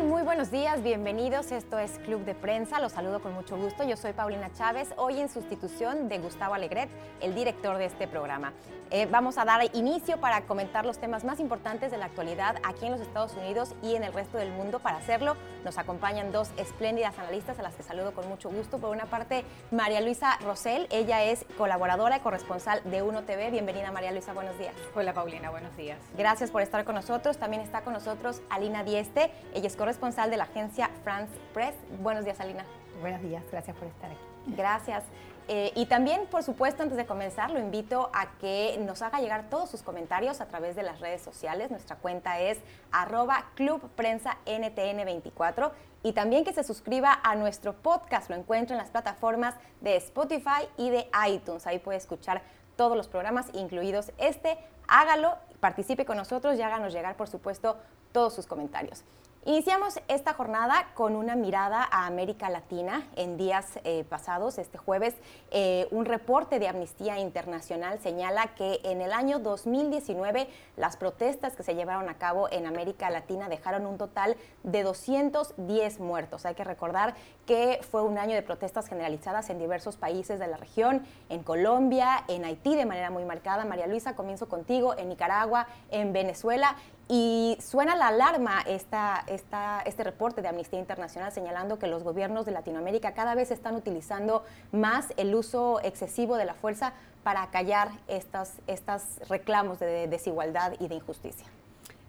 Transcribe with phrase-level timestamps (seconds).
[0.00, 1.52] Muy buenos días, bienvenidos.
[1.52, 2.80] Esto es Club de Prensa.
[2.80, 3.84] Los saludo con mucho gusto.
[3.84, 6.88] Yo soy Paulina Chávez, hoy en sustitución de Gustavo Alegret,
[7.22, 8.52] el director de este programa.
[8.94, 12.84] Eh, vamos a dar inicio para comentar los temas más importantes de la actualidad aquí
[12.84, 14.80] en los Estados Unidos y en el resto del mundo.
[14.80, 15.34] Para hacerlo,
[15.64, 18.76] nos acompañan dos espléndidas analistas a las que saludo con mucho gusto.
[18.78, 20.88] Por una parte, María Luisa Rosell.
[20.90, 23.50] Ella es colaboradora y corresponsal de Uno TV.
[23.50, 24.34] Bienvenida, María Luisa.
[24.34, 24.74] Buenos días.
[24.94, 25.48] Hola, Paulina.
[25.48, 25.98] Buenos días.
[26.18, 27.38] Gracias por estar con nosotros.
[27.38, 29.30] También está con nosotros Alina Dieste.
[29.54, 31.74] Ella es corresponsal de la agencia France Press.
[32.02, 32.66] Buenos días, Alina.
[33.00, 33.42] Buenos días.
[33.50, 34.20] Gracias por estar aquí.
[34.48, 35.02] Gracias.
[35.48, 39.50] Eh, y también, por supuesto, antes de comenzar, lo invito a que nos haga llegar
[39.50, 41.70] todos sus comentarios a través de las redes sociales.
[41.70, 42.58] Nuestra cuenta es
[42.90, 48.30] arroba clubprensantn24 y también que se suscriba a nuestro podcast.
[48.30, 51.66] Lo encuentra en las plataformas de Spotify y de iTunes.
[51.66, 52.42] Ahí puede escuchar
[52.76, 54.58] todos los programas, incluidos este.
[54.88, 57.76] Hágalo, participe con nosotros y háganos llegar, por supuesto,
[58.12, 59.04] todos sus comentarios.
[59.44, 63.08] Iniciamos esta jornada con una mirada a América Latina.
[63.16, 65.16] En días eh, pasados, este jueves,
[65.50, 71.64] eh, un reporte de Amnistía Internacional señala que en el año 2019 las protestas que
[71.64, 76.46] se llevaron a cabo en América Latina dejaron un total de 210 muertos.
[76.46, 80.56] Hay que recordar que fue un año de protestas generalizadas en diversos países de la
[80.56, 83.64] región, en Colombia, en Haití de manera muy marcada.
[83.64, 86.76] María Luisa, comienzo contigo, en Nicaragua, en Venezuela
[87.14, 92.46] y suena la alarma esta, esta, este reporte de Amnistía Internacional señalando que los gobiernos
[92.46, 97.90] de Latinoamérica cada vez están utilizando más el uso excesivo de la fuerza para callar
[98.08, 101.46] estos estas reclamos de desigualdad y de injusticia.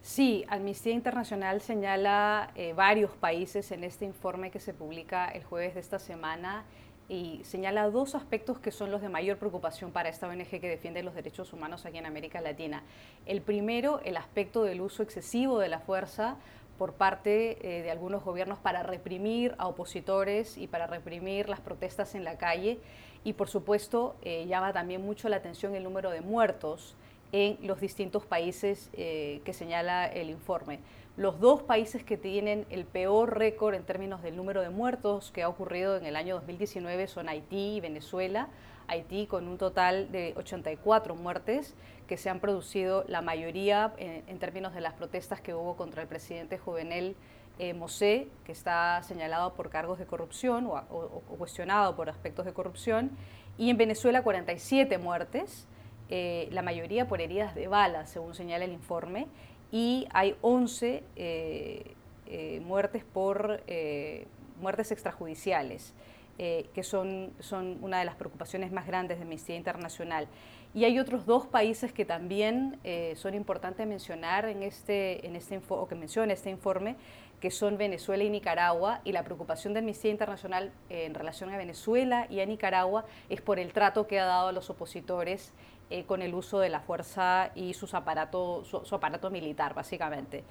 [0.02, 5.74] Sí, Amnistía Internacional señala eh, varios países en este informe que se publica el jueves
[5.74, 6.64] de esta semana
[7.10, 11.04] y señala dos aspectos que son los de mayor preocupación para esta ONG que defiende
[11.04, 12.84] los derechos humanos aquí en América Latina.
[13.26, 16.38] El primero, el aspecto del uso excesivo de la fuerza
[16.78, 22.16] por parte eh, de algunos gobiernos para reprimir a opositores y para reprimir las protestas
[22.16, 22.80] en la calle.
[23.24, 26.96] Y por supuesto, eh, llama también mucho la atención el número de muertos
[27.32, 30.80] en los distintos países eh, que señala el informe.
[31.16, 35.44] Los dos países que tienen el peor récord en términos del número de muertos que
[35.44, 38.48] ha ocurrido en el año 2019 son Haití y Venezuela.
[38.88, 41.76] Haití con un total de 84 muertes
[42.08, 46.08] que se han producido, la mayoría en, términos de las protestas que hubo contra el
[46.08, 47.16] presidente juvenil
[47.60, 52.54] eh, Mosé, que está señalado por cargos de corrupción o, o, cuestionado por aspectos de
[52.54, 53.12] corrupción,
[53.60, 55.68] y en Venezuela 47 muertes,
[56.10, 59.28] eh, la mayoría por heridas de bala, según señala el informe,
[59.74, 61.96] y hay 11 eh,
[62.28, 64.28] eh, muertes por eh,
[64.62, 65.94] muertes extrajudiciales,
[66.38, 70.28] que son, son una de las preocupaciones más grandes de Amnistía Internacional.
[70.74, 72.80] Y hay otros dos países que también
[73.16, 76.96] son importantes mencionar en este, en este o que menciona este informe,
[77.40, 82.26] que son Venezuela y Nicaragua, y la preocupación de Amnistía Internacional en relación a Venezuela
[82.30, 85.54] y a Nicaragua es por el trato que ha dado a los opositores
[85.94, 90.44] eh, con el uso de la fuerza y sus aparato, su, aparato militar, básicamente.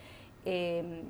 [0.44, 1.02] Eh,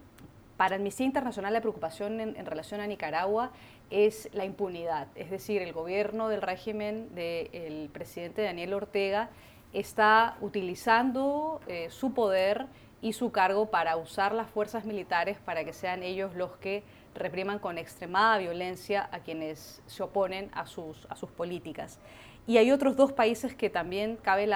[0.57, 3.51] para Amnistía Internacional la preocupación en, relación a Nicaragua
[3.91, 9.29] es la impunidad, es decir, el gobierno del régimen del presidente Daniel Ortega
[9.75, 12.69] está utilizando eh, su poder
[13.03, 16.85] y su cargo para usar las fuerzas militares para que sean ellos los que
[17.15, 22.01] repriman con extremada violencia a quienes se oponen a sus, a sus políticas.
[22.47, 24.49] Y hay otros dos países que también cabe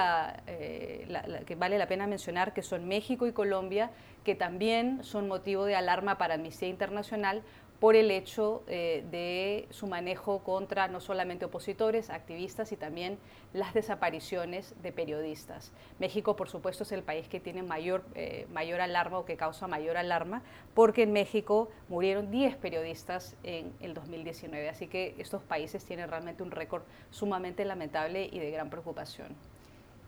[0.47, 3.91] eh, que vale la pena mencionar, que son México y Colombia,
[4.25, 7.43] que también son motivo de alarma para Amnistía Internacional
[7.79, 13.19] por el hecho eh, de su manejo contra no solamente opositores, activistas y también
[13.53, 15.71] las desapariciones de periodistas.
[15.99, 19.67] México, por supuesto, es el país que tiene mayor, eh, mayor alarma o que causa
[19.67, 20.41] mayor alarma,
[20.73, 24.69] porque en México murieron 10 periodistas en el 2019.
[24.69, 29.35] Así que estos países tienen realmente un récord sumamente lamentable y de gran preocupación.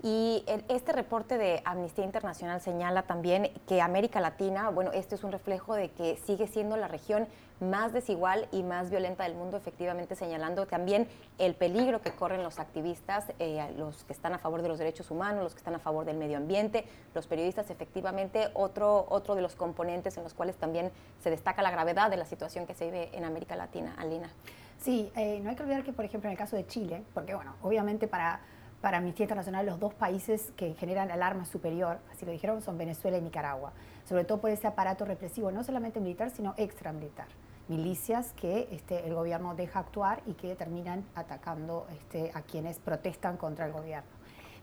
[0.01, 5.33] Y este reporte de Amnistía Internacional señala también que América Latina, bueno, este es un
[5.33, 7.27] reflejo de que sigue siendo la región
[7.59, 12.59] más desigual y más violenta del mundo, efectivamente señalando también el peligro que corren los
[12.59, 15.79] activistas, eh, los que están a favor de los derechos humanos, los que están a
[15.79, 20.55] favor del medio ambiente, los periodistas, efectivamente, otro, otro de los componentes en los cuales
[20.55, 20.91] también
[21.21, 23.95] se destaca la gravedad de la situación que se vive en América Latina.
[23.97, 24.29] Alina.
[24.77, 27.35] Sí, eh, no hay que olvidar que, por ejemplo, en el caso de Chile, porque,
[27.35, 28.39] bueno, obviamente para
[28.81, 33.17] para Amnistía Internacional los dos países que generan alarma superior, así lo dijeron, son Venezuela
[33.17, 33.73] y Nicaragua,
[34.05, 37.27] sobre todo por ese aparato represivo, no solamente militar, sino extramilitar.
[37.67, 43.37] Milicias que este, el gobierno deja actuar y que terminan atacando este, a quienes protestan
[43.37, 44.19] contra el gobierno.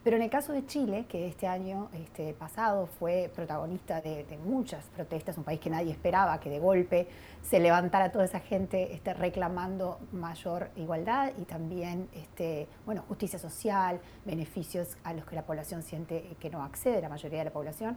[0.06, 4.84] Pero en el caso de Chile, que este año este, pasado fue protagonista de, muchas
[4.94, 7.08] protestas, un país que nadie esperaba que de golpe
[7.42, 14.00] se levantara toda esa gente este, reclamando mayor igualdad y también este, bueno, justicia social,
[14.24, 17.96] beneficios a los que la población siente que no accede, la mayoría de la población.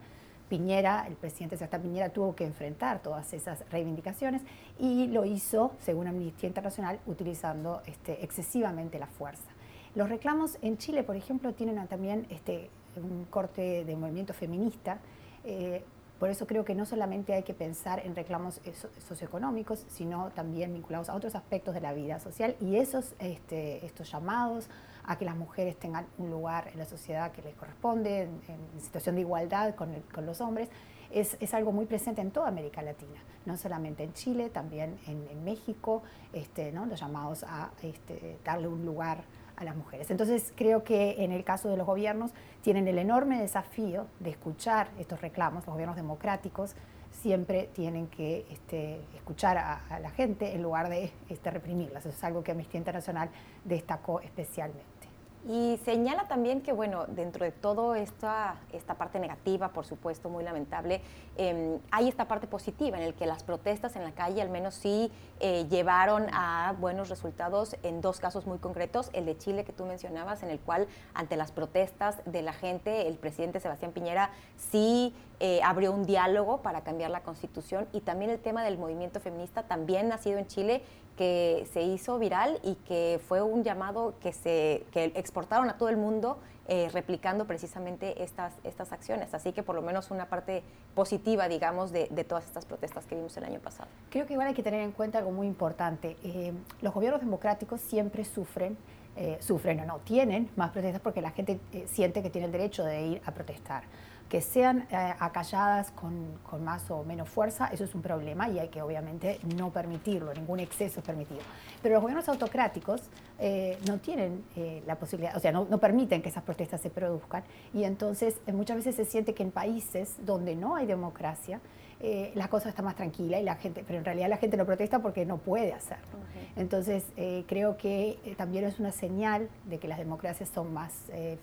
[0.50, 4.42] Piñera, el presidente Sebastián Piñera tuvo que enfrentar todas esas reivindicaciones
[4.80, 9.59] y lo hizo, según Amnistía Internacional, utilizando este, excesivamente la fuerza.
[9.96, 15.00] Los reclamos en Chile, por ejemplo, tienen también este, un corte de movimiento feminista.
[15.44, 15.84] Eh,
[16.20, 18.74] por eso creo que no solamente hay que pensar en reclamos eh,
[19.08, 24.12] socioeconómicos, sino también vinculados a otros aspectos de la vida social y esos, este, estos
[24.12, 24.70] llamados
[25.06, 29.16] a que las mujeres tengan un lugar en la sociedad que les corresponde, en, situación
[29.16, 30.70] de igualdad con, los hombres,
[31.10, 36.04] es, algo muy presente en toda América Latina, no solamente en Chile, también en, México,
[36.34, 36.86] este, ¿no?
[36.86, 39.24] los llamados a este, darle un lugar
[39.60, 40.10] a las mujeres.
[40.10, 44.90] Entonces creo que en el caso de los gobiernos tienen el enorme desafío de escuchar
[44.98, 46.76] estos reclamos, los gobiernos democráticos,
[47.12, 52.06] siempre tienen que este, escuchar a, la gente en lugar de este, reprimirlas.
[52.06, 53.30] Eso es algo que Amnistía Internacional
[53.66, 54.99] destacó especialmente.
[55.48, 60.44] Y señala también que, bueno, dentro de toda esta, esta parte negativa, por supuesto, muy
[60.44, 61.02] lamentable,
[61.38, 64.76] em, hay esta parte positiva en el que las protestas en la calle al menos
[64.76, 69.72] sí eh, llevaron a buenos resultados en dos casos muy concretos, el de Chile que
[69.72, 74.32] tú mencionabas, en el cual ante las protestas de la gente, el presidente Sebastián Piñera
[74.58, 79.22] sí eh, abrió un diálogo para cambiar la constitución y también el tema del movimiento
[79.22, 80.84] feminista también nacido en Chile
[81.20, 85.90] que se hizo viral y que fue un llamado que se que exportaron a todo
[85.90, 86.40] el mundo
[86.70, 89.34] eh, replicando precisamente estas, estas acciones.
[89.34, 90.64] Así que por lo menos una parte
[90.96, 93.90] positiva, digamos, de, todas estas protestas que vimos el año pasado.
[94.10, 96.16] Creo que igual hay que tener en cuenta algo muy importante.
[96.24, 98.78] Eh, los gobiernos democráticos siempre sufren
[99.18, 102.86] eh, sufren o no tienen más protestas porque la gente siente que tiene el derecho
[102.86, 103.84] de ir a protestar
[104.30, 108.68] que sean eh, acalladas con, más o menos fuerza, eso es un problema y hay
[108.68, 111.42] que obviamente no permitirlo, ningún exceso es permitido.
[111.82, 113.02] Pero los gobiernos autocráticos
[113.40, 116.92] eh, no tienen eh, la posibilidad, o sea, no, no, permiten que esas protestas se
[116.92, 117.44] produzcan
[117.74, 121.60] y entonces muchas veces se siente que en países donde no hay democracia,
[122.02, 124.66] eh, la cosa está más tranquila y la gente, pero en realidad la gente no
[124.66, 126.20] protesta porque no puede hacerlo.
[126.56, 130.94] Entonces eh, creo que eh, también es una señal de que las democracias son más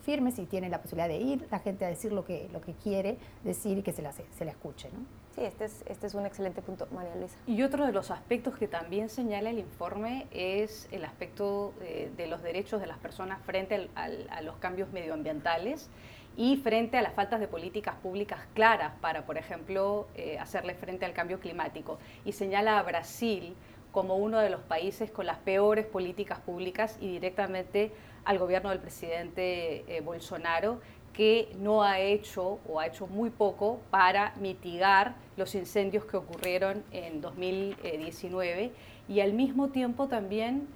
[0.03, 2.73] firmes y tienen la posibilidad de ir la gente a decir lo que, lo que
[2.73, 4.89] quiere decir y que se la, se la escuche.
[4.93, 5.01] ¿no?
[5.35, 7.37] Sí, este es, este es un excelente punto, María Luisa.
[7.47, 11.75] Y otro de los aspectos que también señala el informe es el aspecto
[12.17, 15.91] de los derechos de las personas frente a los cambios medioambientales
[16.37, 21.07] y frente a las faltas de políticas públicas claras para, por ejemplo, eh, hacerle frente
[21.07, 21.99] al cambio climático.
[22.25, 23.55] Y señala a Brasil
[23.91, 27.93] como uno de los países con las peores políticas públicas y directamente
[28.27, 30.81] al gobierno del presidente eh, Bolsonaro,
[31.15, 36.85] que no ha hecho o ha hecho muy poco para mitigar los incendios que ocurrieron
[36.91, 38.73] en 2019
[39.09, 40.67] y al mismo tiempo también,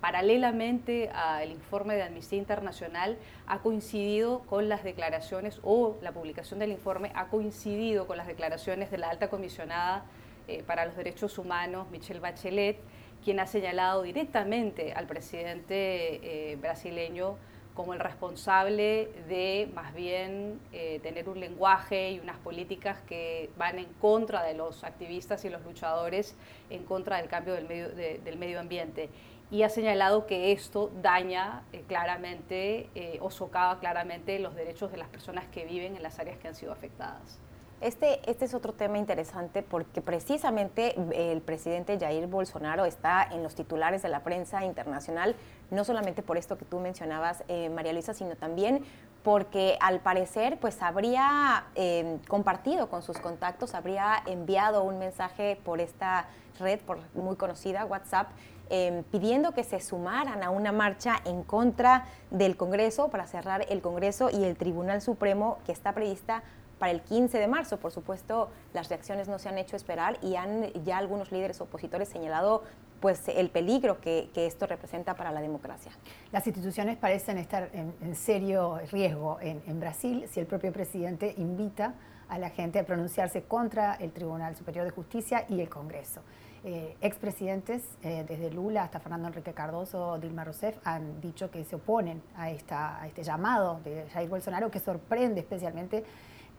[0.00, 3.16] paralelamente al informe de Amnistía Internacional,
[3.46, 8.90] ha coincidido con las declaraciones, o la publicación del informe ha coincidido con las declaraciones
[8.90, 10.04] de la alta comisionada
[10.46, 12.78] eh, para los derechos humanos, Michelle Bachelet,
[13.24, 17.38] quien ha señalado directamente al presidente eh, brasileño
[17.76, 23.78] como el responsable de más bien eh, tener un lenguaje y unas políticas que van
[23.78, 26.34] en contra de los activistas y los luchadores
[26.70, 29.10] en contra del cambio del medio, del medio ambiente.
[29.50, 34.96] Y ha señalado que esto daña eh, claramente eh, o socava claramente los derechos de
[34.96, 37.38] las personas que viven en las áreas que han sido afectadas.
[37.82, 43.54] Este, este es otro tema interesante porque precisamente el presidente Jair Bolsonaro está en los
[43.54, 45.36] titulares de la prensa internacional,
[45.70, 48.84] no solamente por esto que tú mencionabas, eh, María Luisa, sino también
[49.22, 55.80] porque al parecer pues habría em, compartido con sus contactos, habría enviado un mensaje por
[55.80, 56.26] esta
[56.60, 58.28] red por, muy conocida, WhatsApp,
[58.70, 63.80] em, pidiendo que se sumaran a una marcha en contra del Congreso para cerrar el
[63.80, 66.44] Congreso y el Tribunal Supremo que está prevista
[66.78, 67.78] para el 15 de marzo.
[67.78, 72.08] Por supuesto, las reacciones no se han hecho esperar y han ya algunos líderes opositores
[72.08, 72.62] señalado
[73.00, 75.92] pues el peligro que, esto representa para la democracia.
[76.32, 81.94] Las instituciones parecen estar en, serio riesgo en, Brasil si el propio presidente invita
[82.28, 86.22] a la gente a pronunciarse contra el Tribunal Superior de Justicia y el Congreso.
[86.64, 91.76] Eh, expresidentes, eh, desde Lula hasta Fernando Enrique Cardoso, Dilma Rousseff, han dicho que se
[91.76, 96.02] oponen a, esta, a este llamado de Jair Bolsonaro, que sorprende especialmente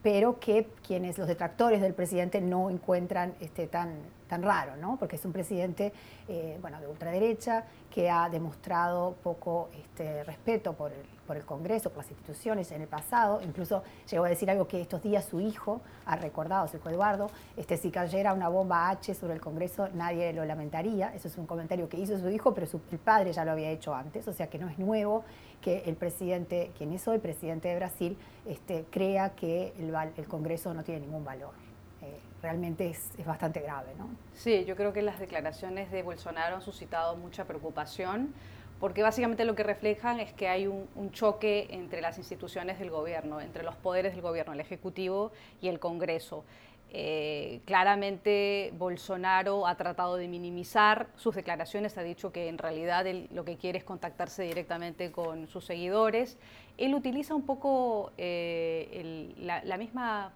[0.01, 3.96] pero que quienes, los detractores del presidente, no encuentran este, tan,
[4.27, 4.98] tan raro, ¿no?
[4.98, 5.94] Porque es un presidente,
[6.27, 11.90] eh, bueno, de ultraderecha que ha demostrado poco este, respeto por el, por el Congreso,
[11.90, 13.42] por las instituciones en el pasado.
[13.44, 17.30] Incluso llegó a decir algo que estos días su hijo ha recordado, su hijo Eduardo,
[17.56, 21.14] este, si cayera una bomba H sobre el Congreso nadie lo lamentaría.
[21.14, 23.70] Eso es un comentario que hizo su hijo, pero su, el padre ya lo había
[23.70, 25.24] hecho antes, o sea que no es nuevo
[25.62, 30.74] que el presidente, quien es hoy presidente de Brasil, este, crea que el, el Congreso
[30.74, 31.68] no tiene ningún valor
[32.42, 33.94] realmente es, bastante grave.
[33.98, 34.10] ¿no?
[34.34, 38.34] Sí, yo creo que las declaraciones de Bolsonaro han suscitado mucha preocupación
[38.80, 43.42] porque básicamente lo que reflejan es que hay un, choque entre las instituciones del gobierno,
[43.42, 45.32] entre los poderes del gobierno, el Ejecutivo
[45.62, 46.44] y el Congreso.
[46.90, 53.28] Eh, claramente Bolsonaro ha tratado de minimizar sus declaraciones, ha dicho que en realidad él
[53.34, 56.38] lo que quiere es contactarse directamente con sus seguidores.
[56.78, 60.32] Él utiliza un poco eh, la misma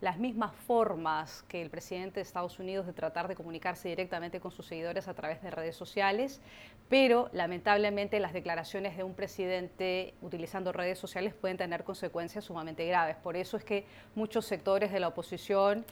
[0.00, 4.50] las mismas formas que el presidente de Estados Unidos de tratar de comunicarse directamente con
[4.50, 6.40] sus seguidores a través de redes sociales,
[6.88, 13.16] pero lamentablemente las declaraciones de un presidente utilizando redes sociales pueden tener consecuencias sumamente graves.
[13.16, 15.84] Por eso es que muchos sectores de la oposición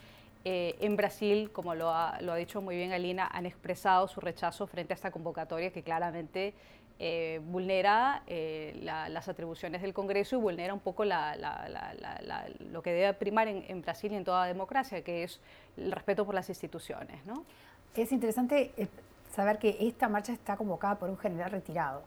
[0.45, 4.21] eh, en Brasil, como lo ha, lo ha dicho muy bien Alina, han expresado su
[4.21, 6.53] rechazo frente a esta convocatoria que claramente
[7.01, 13.47] eh, vulnera eh, las atribuciones del Congreso y vulnera un poco lo que debe primar
[13.47, 15.39] en, Brasil y en toda democracia, que es
[15.77, 17.21] el respeto por las instituciones.
[17.95, 18.89] Es interesante eh,
[19.33, 22.03] saber que esta marcha está convocada por un general retirado.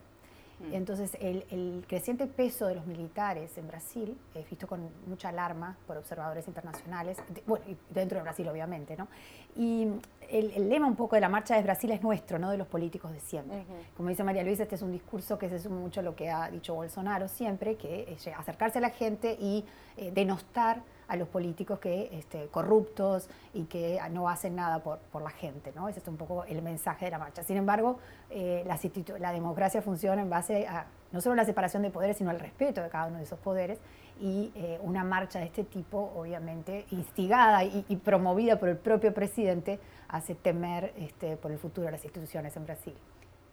[0.63, 0.75] Mm.
[0.75, 5.97] Entonces, el, creciente peso de los militares en Brasil es visto con mucha alarma por
[5.97, 9.09] observadores internacionales, bueno, dentro de Brasil obviamente, ¿no?
[9.57, 9.89] Y
[10.31, 13.13] el, lema un poco de la marcha es Brasil es nuestro, no de los políticos
[13.13, 13.65] de siempre.
[13.97, 16.31] Como dice María Luisa, este es un discurso que se suma mucho a lo que
[16.31, 19.65] ha dicho Bolsonaro siempre, que es acercarse a la gente y
[19.97, 25.29] eh, denostar a los políticos que este, corruptos y que no hacen nada por, la
[25.29, 25.71] gente.
[25.77, 25.91] ¿no?
[25.91, 27.43] Ese es un poco el mensaje de la marcha.
[27.43, 27.99] Sin embargo,
[28.31, 28.81] eh, la,
[29.19, 32.81] la democracia funciona en base a no solo la separación de poderes, sino al respeto
[32.81, 33.79] de cada uno de esos poderes
[34.23, 39.79] y eh, una marcha de este tipo, obviamente, instigada y, promovida por el propio presidente,
[40.09, 42.95] hace temer este, por el futuro de las instituciones en Brasil.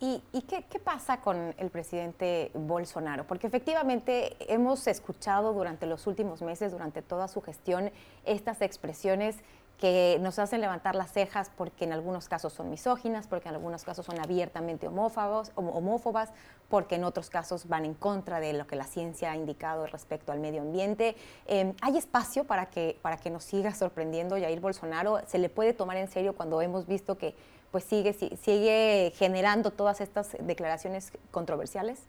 [0.01, 3.27] ¿Y, qué, pasa con el presidente Bolsonaro?
[3.27, 7.91] Porque efectivamente hemos escuchado durante los últimos meses, durante toda su gestión,
[8.23, 9.35] estas expresiones
[9.77, 13.83] que nos hacen levantar las cejas porque en algunos casos son misóginas, porque en algunos
[13.83, 16.31] casos son abiertamente homófobos, homófobas,
[16.69, 20.31] porque en otros casos van en contra de lo que la ciencia ha indicado respecto
[20.31, 21.15] al medio ambiente.
[21.45, 25.19] Em, ¿Hay espacio para que, para que nos siga sorprendiendo Jair Bolsonaro?
[25.27, 27.35] ¿Se le puede tomar en serio cuando hemos visto que
[27.71, 32.03] pues sigue, sigue generando todas estas declaraciones controversiales?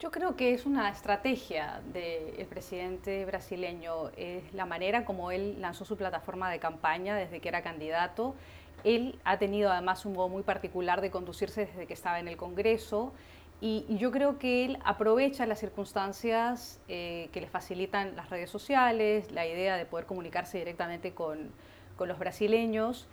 [0.00, 5.84] Yo creo que es una estrategia del presidente brasileño, es la manera como él lanzó
[5.84, 8.36] su plataforma de campaña desde que era candidato.
[8.84, 12.36] Él ha tenido además un modo muy particular de conducirse desde que estaba en el
[12.36, 13.12] Congreso
[13.60, 19.32] y, yo creo que él aprovecha las circunstancias eh, que le facilitan las redes sociales,
[19.32, 21.50] la idea de poder comunicarse directamente con,
[21.96, 23.08] con los brasileños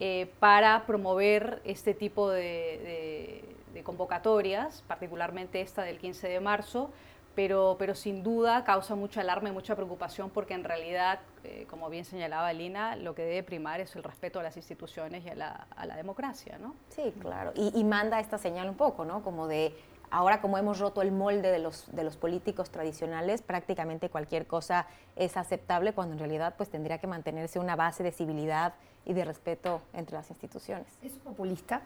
[0.00, 3.44] eh, para promover este tipo de
[3.84, 6.90] convocatorias, particularmente esta del 15 de marzo,
[7.38, 11.88] pero, pero sin duda causa mucha alarma y mucha preocupación porque en realidad, eh, como
[11.88, 15.36] bien señalaba Lina, lo que debe primar es el respeto a las instituciones y a
[15.36, 16.74] la, a la democracia, ¿no?
[16.88, 19.22] Sí, claro, y, manda esta señal un poco, ¿no?
[19.22, 19.72] Como de,
[20.10, 24.86] ahora como hemos roto el molde de los, de los políticos tradicionales, prácticamente cualquier cosa
[25.16, 28.74] es aceptable cuando en realidad pues tendría que mantenerse una base de civilidad
[29.04, 30.86] y de respeto entre las instituciones.
[31.02, 31.82] Es populista,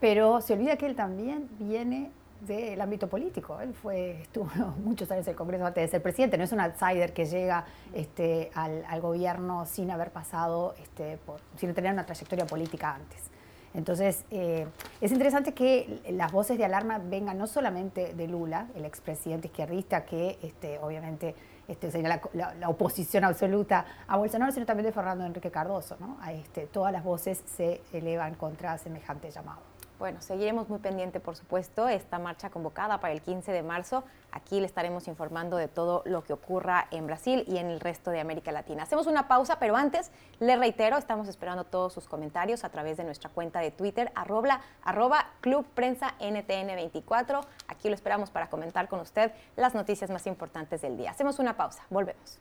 [0.00, 2.10] pero se olvida que él también viene
[2.40, 3.60] del ámbito político.
[3.60, 4.48] Él fue, estuvo
[4.84, 7.64] muchos años en el Congreso antes de ser presidente, no es un outsider que llega
[7.92, 13.29] este, al, gobierno sin haber pasado, este, por, sin tener una trayectoria política antes.
[13.72, 14.66] Entonces, eh,
[15.00, 20.04] es interesante que las voces de alarma vengan no solamente de Lula, el expresidente izquierdista,
[20.04, 21.34] que este, obviamente
[21.68, 25.96] este, sería la, oposición absoluta a Bolsonaro, sino también de Fernando Enrique Cardoso.
[26.00, 26.18] ¿no?
[26.28, 29.60] Este, todas las voces se elevan contra semejante llamado.
[30.00, 34.02] Bueno, seguiremos muy pendiente, por supuesto, esta marcha convocada para el 15 de marzo.
[34.32, 38.10] Aquí le estaremos informando de todo lo que ocurra en Brasil y en el resto
[38.10, 38.84] de América Latina.
[38.84, 43.04] Hacemos una pausa, pero antes, le reitero, estamos esperando todos sus comentarios a través de
[43.04, 47.44] nuestra cuenta de Twitter, arroba, arroba Club Prensa NTN24.
[47.68, 51.10] Aquí lo esperamos para comentar con usted las noticias más importantes del día.
[51.10, 52.38] Hacemos una pausa, volvemos.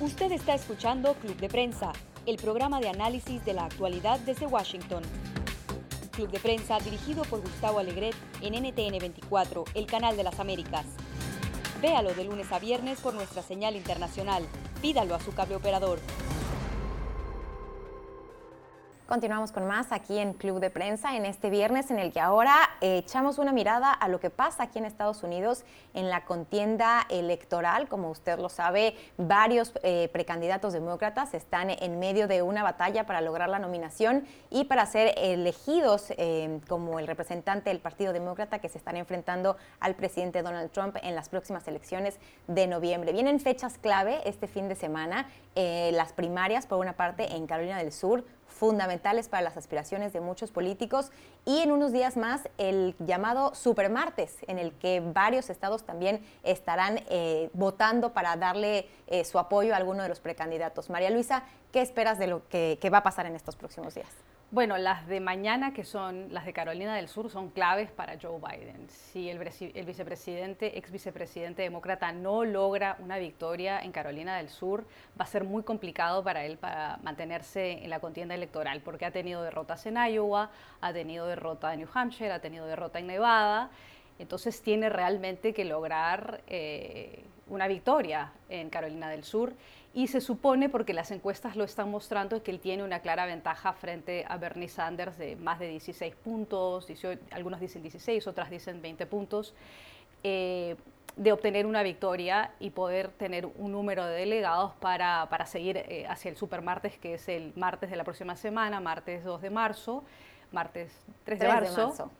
[0.00, 1.92] Usted está escuchando Club de Prensa,
[2.26, 5.02] el programa de análisis de la actualidad desde Washington.
[6.16, 10.86] Club de Prensa dirigido por Gustavo Alegret en NTN 24, el canal de las Américas.
[11.82, 14.42] Véalo de lunes a viernes por nuestra señal internacional.
[14.80, 16.00] Pídalo a su cable operador.
[19.06, 22.56] Continuamos con más aquí en Club de Prensa en este viernes en el que ahora
[22.80, 25.62] eh, echamos una mirada a lo que pasa aquí en Estados Unidos
[25.94, 27.88] en la contienda electoral.
[27.88, 33.20] Como usted lo sabe, varios eh, precandidatos demócratas están en medio de una batalla para
[33.20, 38.68] lograr la nominación y para ser elegidos eh, como el representante del Partido Demócrata que
[38.68, 43.12] se están enfrentando al presidente Donald Trump en las próximas elecciones de noviembre.
[43.12, 47.92] Vienen fechas clave este fin de semana, las primarias por una parte en Carolina del
[47.92, 51.10] Sur, fundamentales para las aspiraciones de muchos políticos
[51.44, 57.00] y en unos días más el llamado Supermartes, en el que varios estados también estarán
[57.08, 60.90] eh, votando para darle eh, su apoyo a alguno de los precandidatos.
[60.90, 64.10] María Luisa, ¿qué esperas de lo que va a pasar en estos próximos días?
[64.52, 68.38] Bueno, las de mañana, que son las de Carolina del Sur, son claves para Joe
[68.38, 68.88] Biden.
[68.88, 74.86] Si el, vicepresidente, ex vicepresidente demócrata, no logra una victoria en Carolina del Sur,
[75.20, 79.10] va a ser muy complicado para él para mantenerse en la contienda electoral, porque ha
[79.10, 83.70] tenido derrotas en Iowa, ha tenido derrota en New Hampshire, ha tenido derrota en Nevada.
[84.20, 89.54] Entonces tiene realmente que lograr eh, una victoria en Carolina del Sur
[89.96, 93.72] y se supone, porque las encuestas lo están mostrando, que él tiene una clara ventaja
[93.72, 96.86] frente a Bernie Sanders de más de 16 puntos,
[97.30, 99.54] algunos dicen 16, otras dicen 20 puntos,
[100.22, 100.76] eh,
[101.16, 106.04] de obtener una victoria y poder tener un número de delegados para, para seguir eh,
[106.06, 110.04] hacia el supermartes, que es el martes de la próxima semana, martes 2 de marzo,
[110.52, 110.92] martes
[111.24, 112.10] 3, de marzo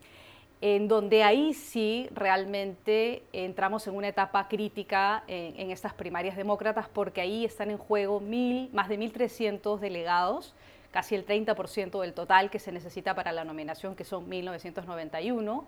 [0.61, 7.21] en donde ahí sí realmente entramos en una etapa crítica en, estas primarias demócratas porque
[7.21, 10.55] ahí están en juego mil, más de 1.300 delegados,
[10.91, 15.65] casi el 30% del total que se necesita para la nominación, que son 1.991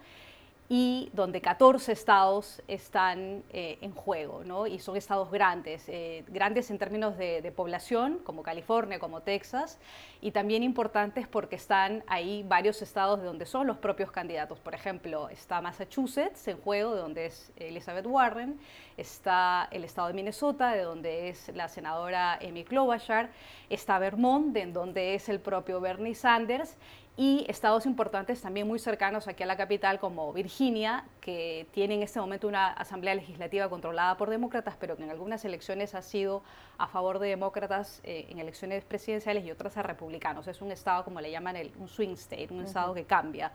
[0.70, 4.66] y donde 14 estados están eh, en juego, ¿no?
[4.66, 9.78] y son estados grandes, eh, grandes en términos de, de, población, como California, como Texas,
[10.20, 14.58] y también importantes porque están ahí varios estados de donde son los propios candidatos.
[14.58, 18.60] Por ejemplo, está Massachusetts en juego, de donde es Elizabeth Warren,
[18.98, 23.30] está el estado de Minnesota, de donde es la senadora Amy Klobuchar,
[23.70, 26.76] está Vermont, de donde es el propio Bernie Sanders,
[27.18, 32.04] y estados importantes también muy cercanos aquí a la capital como Virginia, que tiene en
[32.04, 36.44] este momento una asamblea legislativa controlada por demócratas, pero que en algunas elecciones ha sido
[36.78, 40.46] a favor de demócratas eh, en elecciones presidenciales y otras a republicanos.
[40.46, 43.50] Es un estado, como le llaman, el, un swing state, un estado que cambia.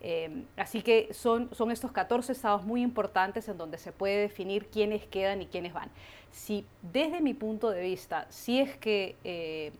[0.00, 4.68] Eh, así que son, son estos 14 estados muy importantes en donde se puede definir
[4.68, 5.90] quiénes quedan y quiénes van.
[6.30, 9.16] Si desde mi punto de vista, si es que...
[9.24, 9.72] Eh,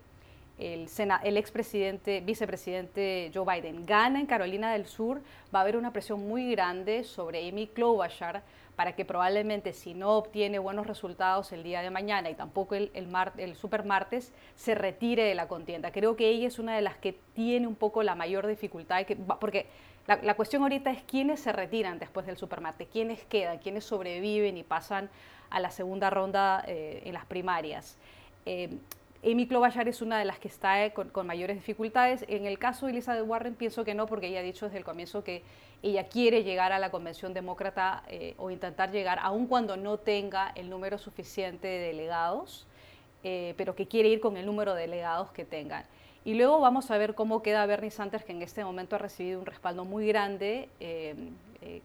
[0.61, 0.88] el,
[1.25, 5.23] el expresidente, vicepresidente Joe Biden gana en Carolina del Sur,
[5.55, 8.42] va a haber una presión muy grande sobre Amy Klobuchar
[8.77, 12.90] para que probablemente si no obtiene buenos resultados el día de mañana y tampoco el,
[12.94, 15.92] el, el super martes, se retire de la contienda.
[15.92, 19.05] Creo que ella es una de las que tiene un poco la mayor dificultad,
[19.38, 19.66] porque
[20.07, 24.57] la, cuestión ahorita es quiénes se retiran después del super martes, quiénes quedan, quiénes sobreviven
[24.57, 25.11] y pasan
[25.51, 27.96] a la segunda ronda eh, en las primarias.
[28.46, 28.70] Eh,
[29.23, 32.25] Amy Klobuchar es una de las que está eh, con, mayores dificultades.
[32.29, 34.85] En el caso de Elizabeth Warren pienso que no, porque ella ha dicho desde el
[34.85, 35.43] comienzo que
[35.83, 40.53] ella quiere llegar a la convención demócrata eh, o intentar llegar, aun cuando no tenga
[40.55, 42.67] el número suficiente de delegados,
[43.23, 45.85] eh, pero que quiere ir con el número de delegados que tengan.
[46.25, 49.41] Y luego vamos a ver cómo queda Bernie Sanders, que en este momento ha recibido
[49.41, 50.69] un respaldo muy grande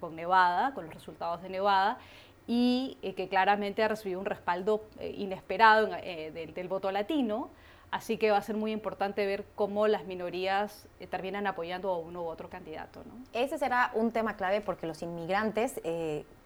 [0.01, 1.97] con Nevada, con los resultados de Nevada,
[2.47, 7.49] y eh, que claramente ha recibido un respaldo eh, inesperado eh, del, voto latino.
[7.91, 12.23] Así que va a ser muy importante ver cómo las minorías terminan apoyando a uno
[12.23, 13.03] u otro candidato.
[13.05, 13.13] ¿no?
[13.31, 15.79] Ese será un tema clave porque los inmigrantes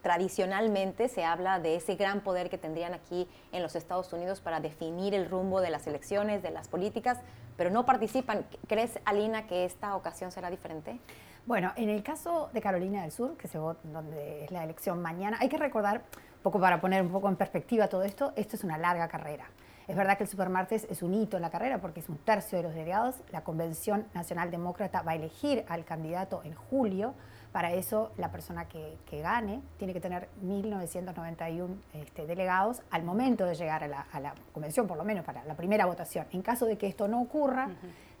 [0.00, 4.60] tradicionalmente se habla de ese gran poder que tendrían aquí en los Estados Unidos para
[4.60, 7.18] definir el rumbo de las elecciones, de las políticas,
[7.56, 8.46] pero no participan.
[8.68, 11.00] ¿Crees, Alina, que esta ocasión será diferente?
[11.50, 15.02] Bueno, en el caso de Carolina del Sur, que se vota, donde es la elección
[15.02, 18.54] mañana, hay que recordar, un poco para poner un poco en perspectiva todo esto, esto
[18.54, 19.46] es una larga carrera.
[19.88, 22.58] Es verdad que el supermartes es un hito en la carrera porque es un tercio
[22.58, 23.16] de los delegados.
[23.32, 27.14] La Convención Nacional Demócrata va a elegir al candidato en julio.
[27.50, 33.56] Para eso, la persona que, gane tiene que tener 1.991 este, delegados al momento de
[33.56, 36.26] llegar a la, convención, por lo menos para la primera votación.
[36.30, 37.70] En caso de que esto no ocurra,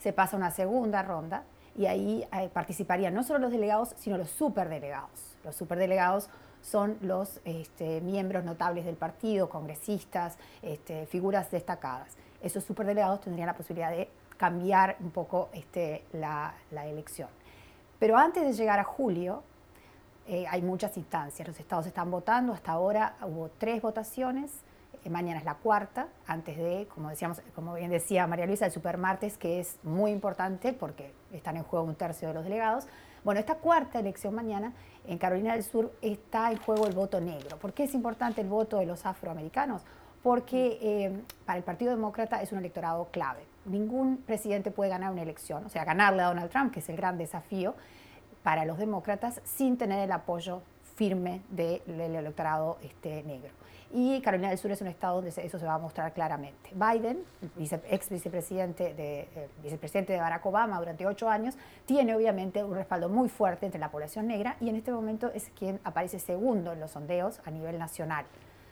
[0.00, 1.44] se pasa a una segunda ronda
[1.76, 5.36] y ahí eh, participarían no solo los delegados, sino los superdelegados.
[5.44, 6.28] Los superdelegados
[6.62, 12.16] son los este, miembros notables del partido, congresistas, este, figuras destacadas.
[12.42, 17.28] Esos superdelegados tendrían la posibilidad de cambiar un poco este, la, elección.
[17.98, 19.42] Pero antes de llegar a julio,
[20.26, 21.46] eh, hay muchas instancias.
[21.46, 22.54] Los estados están votando.
[22.54, 24.62] Hasta ahora hubo tres votaciones
[25.08, 29.38] mañana es la cuarta, antes de, como, decíamos, como bien decía María Luisa, el supermartes,
[29.38, 32.86] que es muy importante porque están en juego un tercio de los delegados.
[33.24, 34.72] Bueno, esta cuarta elección mañana
[35.06, 37.58] en Carolina del Sur está en juego el voto negro.
[37.58, 39.82] ¿Por qué es importante el voto de los afroamericanos?
[40.22, 43.44] Porque eh, para el Partido Demócrata es un electorado clave.
[43.64, 46.96] Ningún presidente puede ganar una elección, o sea, ganarle a Donald Trump, que es el
[46.96, 47.74] gran desafío
[48.42, 50.62] para los demócratas, sin tener el apoyo
[50.96, 53.59] firme del electorado este, negro.
[53.92, 56.70] Y Carolina del Sur es un estado donde eso se va a mostrar claramente.
[56.74, 57.24] Biden,
[57.58, 63.08] ex vicepresidente de, eh, vicepresidente de Barack Obama durante ocho años, tiene obviamente un respaldo
[63.08, 66.78] muy fuerte entre la población negra y en este momento es quien aparece segundo en
[66.78, 68.26] los sondeos a nivel nacional.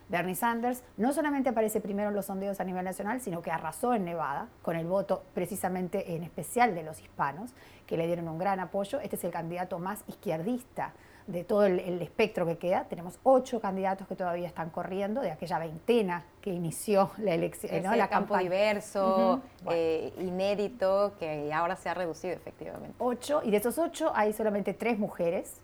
[0.08, 3.94] Bernie Sanders no solamente aparece primero en los sondeos a nivel nacional, sino que arrasó
[3.94, 7.50] en Nevada con el voto precisamente en especial de los hispanos,
[7.86, 9.00] que le dieron un gran apoyo.
[9.00, 10.92] Este es el candidato más izquierdista
[11.28, 12.84] de todo el, espectro que queda.
[12.84, 17.82] Tenemos ocho candidatos que todavía están corriendo, de aquella veintena que inició la elección.
[17.82, 17.94] ¿no?
[17.94, 22.96] La campo diverso, eh, inédito, que ahora se ha reducido efectivamente.
[22.98, 25.58] Ocho, y de esos ocho hay solamente tres mujeres,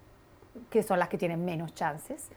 [0.69, 2.29] que son las que tienen menos chances.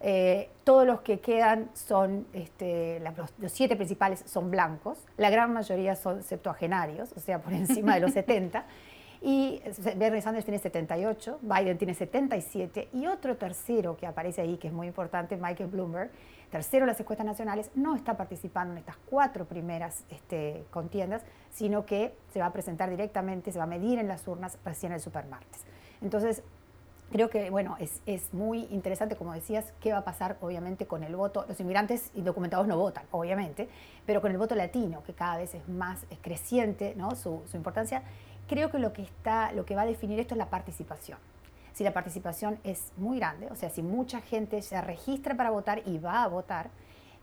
[0.00, 5.96] Eh, todos los que quedan son, este, los, siete principales son blancos, la gran mayoría
[5.96, 8.64] son septuagenarios, o sea, por encima de los 70.
[9.20, 9.60] Y
[9.96, 14.72] Bernie Sanders tiene 78, Biden tiene 77 y otro tercero que aparece ahí, que es
[14.72, 16.10] muy importante, Michael Bloomberg,
[16.50, 21.84] tercero en las encuestas nacionales, no está participando en estas cuatro primeras este, contiendas, sino
[21.84, 25.00] que se va a presentar directamente, se va a medir en las urnas recién el
[25.00, 25.62] supermartes.
[26.00, 26.44] Entonces,
[27.10, 31.02] creo que, bueno, es, es, muy interesante, como decías, qué va a pasar, obviamente, con
[31.02, 31.44] el voto.
[31.48, 33.68] Los inmigrantes indocumentados no votan, obviamente,
[34.06, 37.16] pero con el voto latino, que cada vez es más creciente, ¿no?
[37.16, 38.02] Su, su importancia
[38.48, 41.18] creo que lo que, está, lo que va a definir esto es la participación.
[41.72, 45.82] Si la participación es muy grande, o sea, si mucha gente se registra para votar
[45.86, 46.70] y va a votar,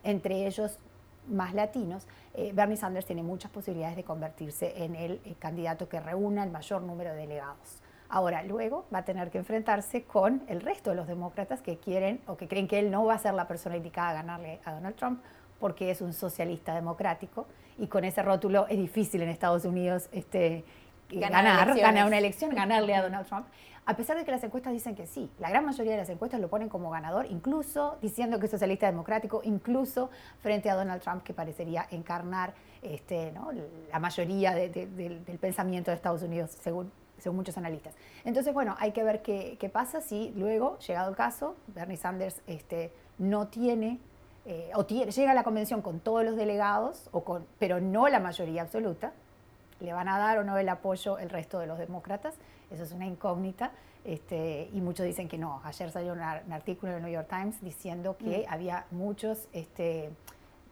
[0.03, 0.79] entre ellos
[1.27, 5.99] más latinos, eh, Bernie Sanders tiene muchas posibilidades de convertirse en el, eh, candidato que
[5.99, 7.81] reúna el mayor número de delegados.
[8.07, 12.21] Ahora, luego va a tener que enfrentarse con el resto de los demócratas que quieren
[12.27, 14.73] o que creen que él no va a ser la persona indicada a ganarle a
[14.73, 15.21] Donald Trump
[15.59, 20.63] porque es un socialista democrático y con ese rótulo es difícil en Estados Unidos este,
[21.09, 23.45] ganar, ganar, una elección, ganarle a Donald Trump.
[23.87, 26.39] A pesar de que las encuestas dicen que sí, la gran mayoría de las encuestas
[26.39, 30.09] lo ponen como ganador, incluso diciendo que es socialista democrático, incluso
[30.41, 33.31] frente a Donald Trump, que parecería encarnar este,
[33.91, 37.93] la mayoría del pensamiento de Estados Unidos, según, según muchos analistas.
[38.23, 42.91] Entonces, bueno, hay que ver qué, pasa si luego, llegado el caso, Bernie Sanders este,
[43.19, 43.99] no tiene
[44.47, 48.19] eh, o llega a la convención con todos los delegados, o con, pero no la
[48.19, 49.11] mayoría absoluta,
[49.79, 52.35] le van a dar o no el apoyo el resto de los demócratas.
[52.71, 53.71] Eso es una incógnita.
[54.03, 55.61] Este, y muchos dicen que no.
[55.63, 58.53] Ayer salió un, artículo en el New York Times diciendo que mm.
[58.53, 60.11] había muchos, este,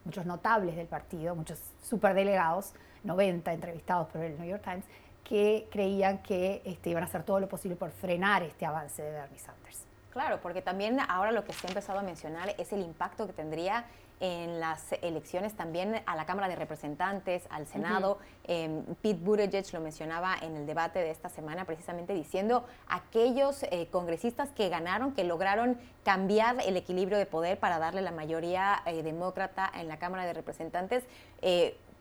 [0.06, 4.86] muchos notables del partido, muchos superdelegados, 90 entrevistados por el New York Times,
[5.24, 9.12] que creían que este, iban a hacer todo lo posible por frenar este avance de
[9.12, 9.88] Bernie Sanders.
[10.12, 13.34] Claro, porque también ahora lo que se ha empezado a mencionar es el impacto que
[13.34, 13.86] tendría
[14.24, 18.20] en las elecciones también a la Cámara de Representantes, al Senado.
[18.46, 23.90] Em, Pete Buttigieg lo mencionaba en el debate de esta semana precisamente diciendo aquellos eh,
[23.92, 29.04] congresistas que ganaron, que lograron cambiar el equilibrio de poder para darle la mayoría eh,
[29.04, 31.04] demócrata en la Cámara de Representantes.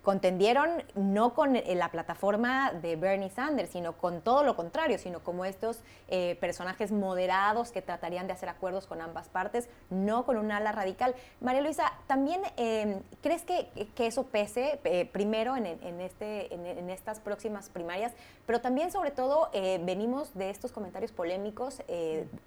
[0.02, 4.98] Eh, contendieron no con eh, la plataforma de Bernie Sanders, sino con todo lo contrario,
[4.98, 10.24] sino como estos eh, personajes moderados que tratarían de hacer acuerdos con ambas partes, no
[10.24, 11.14] con un ala radical.
[11.40, 13.70] María Luisa, ¿también em, crees que,
[14.02, 15.66] eso pese eh, primero en,
[16.00, 18.12] este, en, estas próximas primarias,
[18.46, 19.48] pero también sobre todo
[19.84, 21.80] venimos de estos comentarios polémicos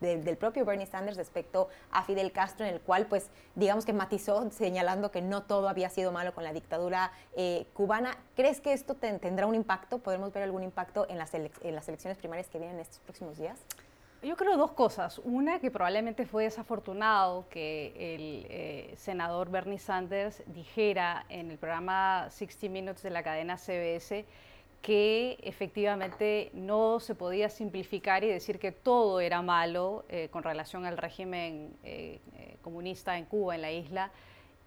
[0.01, 4.51] del propio Bernie Sanders respecto a Fidel Castro, en el cual pues digamos que matizó
[4.51, 7.13] señalando que no todo había sido malo con la dictadura.
[7.47, 8.17] Eh, cubana.
[8.35, 9.99] ¿Crees que esto tendrá un impacto?
[9.99, 13.63] ¿Podremos ver algún impacto en las, elecciones primarias que vienen estos próximos días?
[14.23, 15.19] Yo creo dos cosas.
[15.19, 22.31] Una, que probablemente fue desafortunado que el eh, senador Bernie Sanders dijera en el programa
[22.31, 24.25] 60 Minutes de la cadena CBS
[24.81, 30.85] que efectivamente no se podía simplificar y decir que todo era malo eh, con relación
[30.85, 31.77] al régimen
[32.63, 34.11] comunista en Cuba, en la isla,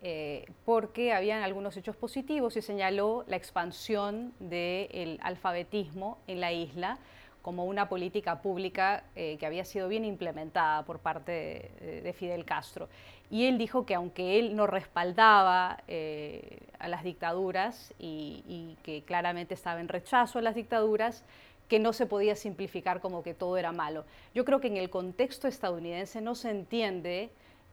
[0.03, 6.99] eh, porque habían algunos hechos positivos y señaló la expansión del alfabetismo en la isla
[7.43, 12.89] como una política pública eh, que había sido bien implementada por parte de, Fidel Castro.
[13.31, 19.55] Y él dijo que aunque él no respaldaba eh, a las dictaduras y, que claramente
[19.55, 21.25] estaba en rechazo a las dictaduras,
[21.69, 24.05] que no se podía simplificar como que todo era malo.
[24.35, 27.31] Yo creo que en el contexto estadounidense no se entiende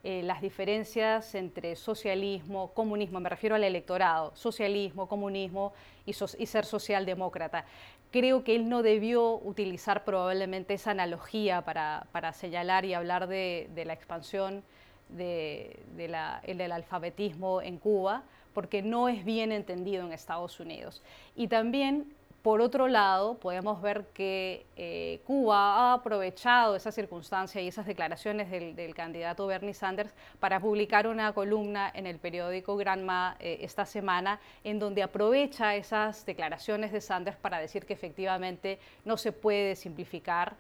[0.08, 5.74] eh, las diferencias entre socialismo, comunismo, me refiero al electorado, socialismo, comunismo
[6.06, 7.66] y, ser socialdemócrata.
[8.12, 13.94] Creo que él no debió utilizar probablemente esa analogía para, señalar y hablar de, la
[13.94, 14.64] expansión
[15.10, 21.02] del alfabetismo en Cuba, porque no es bien entendido en Estados Unidos.
[21.36, 22.14] Y también
[22.46, 28.52] por otro lado, podemos ver que eh, Cuba ha aprovechado esa circunstancia y esas declaraciones
[28.52, 34.40] del, candidato Bernie Sanders para publicar una columna en el periódico Granma eh, esta semana
[34.64, 40.56] en donde aprovecha esas declaraciones de Sanders para decir que efectivamente no se puede simplificar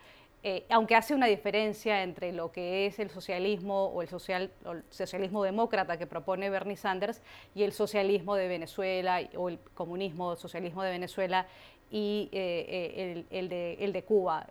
[0.48, 4.52] eh, aunque hace una diferencia entre lo que es el socialismo o el, social,
[4.92, 7.24] socialismo demócrata que propone Bernie Sanders
[7.56, 11.48] y el socialismo de Venezuela o el comunismo o socialismo de Venezuela
[11.92, 14.48] y eh, eh, el, de, Cuba.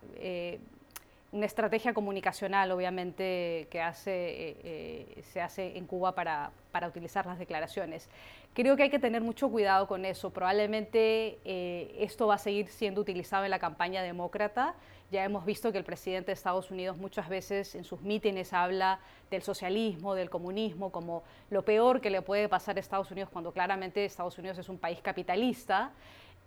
[1.32, 8.08] una estrategia comunicacional, obviamente, que hace, se hace en Cuba para, para utilizar las declaraciones.
[8.54, 10.30] Creo que hay que tener mucho cuidado con eso.
[10.30, 11.38] Probablemente
[12.02, 14.74] esto va a seguir siendo utilizado en la campaña demócrata.
[15.10, 18.98] Ya hemos visto que el presidente de Estados Unidos muchas veces en sus mítines habla
[19.30, 23.52] del socialismo, del comunismo, como lo peor que le puede pasar a Estados Unidos cuando
[23.52, 25.92] claramente Estados Unidos es un país capitalista.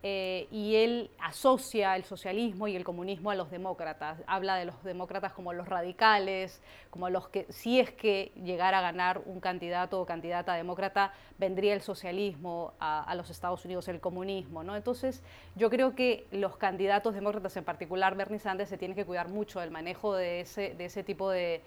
[0.04, 4.22] Eh, y él asocia el socialismo y el comunismo a los demócratas.
[4.28, 8.82] Habla de los demócratas como los radicales, como los que, si es que llegara a
[8.82, 14.64] ganar un candidato o candidata demócrata, vendría el socialismo a, los Estados Unidos, el comunismo.
[14.64, 14.76] ¿no?
[14.76, 15.24] Entonces,
[15.56, 19.60] yo creo que los candidatos demócratas, en particular Bernie Sanders, se tienen que cuidar mucho
[19.60, 21.64] del manejo de ese, de ese tipo de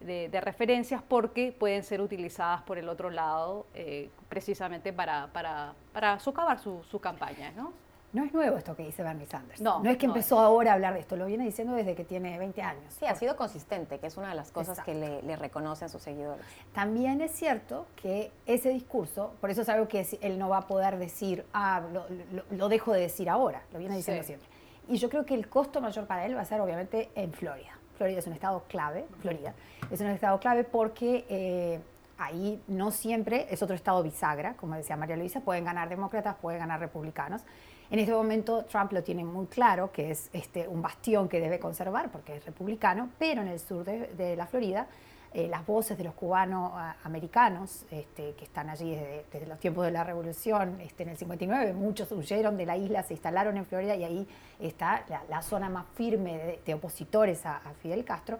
[0.00, 6.18] de, referencias porque pueden ser utilizadas por el otro lado eh, precisamente para, para, para
[6.18, 7.72] socavar su, su, campaña, ¿no?
[8.10, 9.60] No es nuevo esto que dice Bernie Sanders.
[9.60, 12.04] No, no es que empezó ahora a hablar de esto, lo viene diciendo desde que
[12.04, 12.94] tiene 20 años.
[12.98, 15.88] Sí, ha sido consistente, que es una de las cosas que le, le, reconocen a
[15.90, 16.42] sus seguidores.
[16.72, 20.66] También es cierto que ese discurso, por eso es algo que él no va a
[20.66, 22.06] poder decir, ah, lo,
[22.50, 24.48] lo, dejo de decir ahora, lo viene diciendo siempre.
[24.88, 27.77] Y yo creo que el costo mayor para él va a ser obviamente en Florida.
[27.98, 29.52] Florida es un estado clave, Florida
[29.90, 31.80] es un estado clave porque eh,
[32.16, 36.60] ahí no siempre es otro estado bisagra, como decía María Luisa, pueden ganar demócratas, pueden
[36.60, 37.42] ganar republicanos.
[37.90, 41.58] En este momento Trump lo tiene muy claro, que es este, un bastión que debe
[41.58, 44.86] conservar porque es republicano, pero en el sur de la Florida
[45.34, 46.72] eh, las voces de los cubanos
[47.04, 48.96] americanos este, que están allí
[49.30, 53.02] desde, los tiempos de la revolución, este, en el 59, muchos huyeron de la isla,
[53.02, 58.06] se instalaron en Florida y ahí está la, zona más firme de, opositores a, Fidel
[58.06, 58.38] Castro,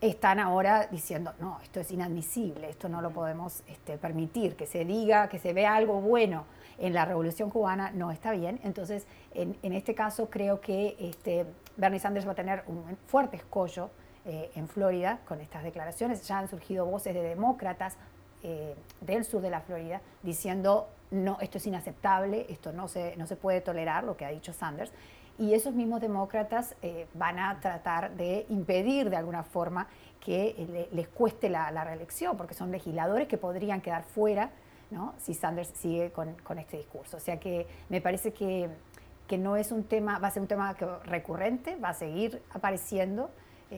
[0.00, 4.84] están ahora diciendo, no, esto es inadmisible, esto no lo podemos este, permitir, que se
[4.84, 6.44] diga, que se vea algo bueno
[6.78, 8.60] en la revolución cubana no está bien.
[8.62, 13.36] Entonces, en, en este caso creo que este, Bernie Sanders va a tener un fuerte
[13.36, 13.90] escollo
[14.24, 16.26] eh, en Florida con estas declaraciones.
[16.28, 17.96] Ya han surgido voces de demócratas
[18.44, 23.26] eh, del sur de la Florida diciendo, no, esto es inaceptable, esto no se, no
[23.26, 24.92] se puede tolerar, lo que ha dicho Sanders.
[25.38, 29.88] Y esos mismos demócratas eh, van a tratar de impedir de alguna forma
[30.20, 34.50] que les cueste la, reelección, porque son legisladores que podrían quedar fuera
[34.92, 35.14] ¿no?
[35.18, 37.16] si Sanders sigue con, con, este discurso.
[37.16, 38.68] O sea que me parece que,
[39.26, 43.30] que no es un tema, va a ser un tema recurrente, va a seguir apareciendo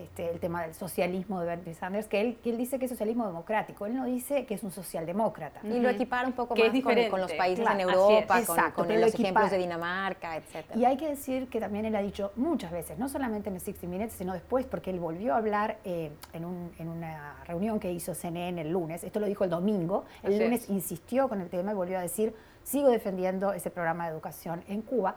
[0.03, 3.27] este, el tema del socialismo de Bernie Sanders, que él, él dice que es socialismo
[3.27, 5.61] democrático, él no dice que es un socialdemócrata.
[5.63, 6.69] Y lo equipara un poco más
[7.11, 8.43] con, los países en Europa,
[8.75, 10.67] con, los ejemplos de Dinamarca, etc.
[10.75, 13.61] Y hay que decir que también él ha dicho muchas veces, no solamente en el
[13.61, 17.79] 60 Minutes, sino después, porque él volvió a hablar eh, en, un, en, una reunión
[17.79, 21.49] que hizo CNN el lunes, esto lo dijo el domingo, el lunes insistió con el
[21.49, 25.17] tema y volvió a decir, sigo defendiendo ese programa de educación en Cuba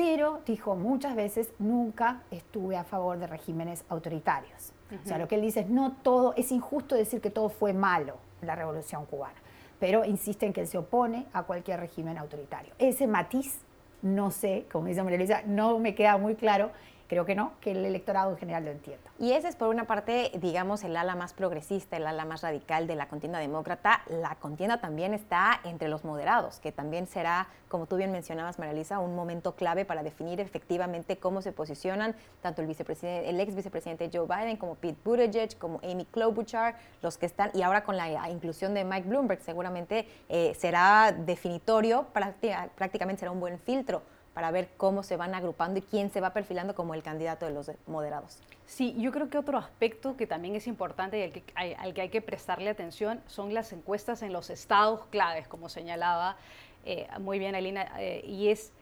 [0.00, 4.72] pero dijo muchas veces, nunca estuve a favor de regímenes autoritarios.
[5.04, 7.74] O sea, lo que él dice es, no todo, es injusto decir que todo fue
[7.74, 9.36] malo en la revolución cubana,
[9.78, 12.72] pero insiste en que él se opone a cualquier régimen autoritario.
[12.78, 13.60] Ese matiz,
[14.00, 16.70] no sé, como dice María Luisa, no me queda muy claro
[17.10, 19.10] Creo que no, que el electorado en general lo entienda.
[19.18, 22.86] Y ese es por una parte, digamos, el ala más progresista, el ala más radical
[22.86, 24.02] de la contienda demócrata.
[24.06, 29.00] La contienda también está entre los moderados, que también será, como tú bien mencionabas, María
[29.00, 34.08] un momento clave para definir efectivamente cómo se posicionan tanto el, vicepresidente, el ex vicepresidente
[34.12, 38.30] Joe Biden como Pete Buttigieg, como Amy Klobuchar, los que están, y ahora con la
[38.30, 44.00] inclusión de Mike Bloomberg, seguramente eh, será definitorio, prácticamente será un buen filtro
[44.34, 47.52] para ver cómo se van agrupando y quién se va perfilando como el candidato de
[47.52, 48.38] los moderados.
[48.66, 51.22] Sí, yo creo que otro aspecto que también es importante y
[51.54, 56.36] al que, hay que prestarle atención son las encuestas en los estados claves, como señalaba
[56.84, 58.72] eh, muy bien Alina, eh, y es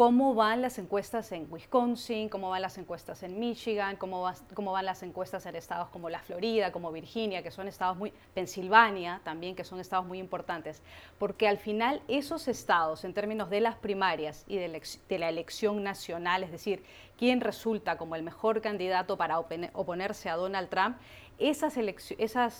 [0.00, 5.02] cómo van las encuestas en Wisconsin, cómo van las encuestas en Michigan, cómo, van las
[5.02, 9.62] encuestas en estados como la Florida, como Virginia, que son estados muy, Pensilvania también, que
[9.62, 10.80] son estados muy importantes,
[11.18, 16.44] porque al final esos estados, en términos de las primarias y de la elección nacional,
[16.44, 16.82] es decir,
[17.18, 20.96] quién resulta como el mejor candidato para oponerse a Donald Trump,
[21.40, 21.76] esas,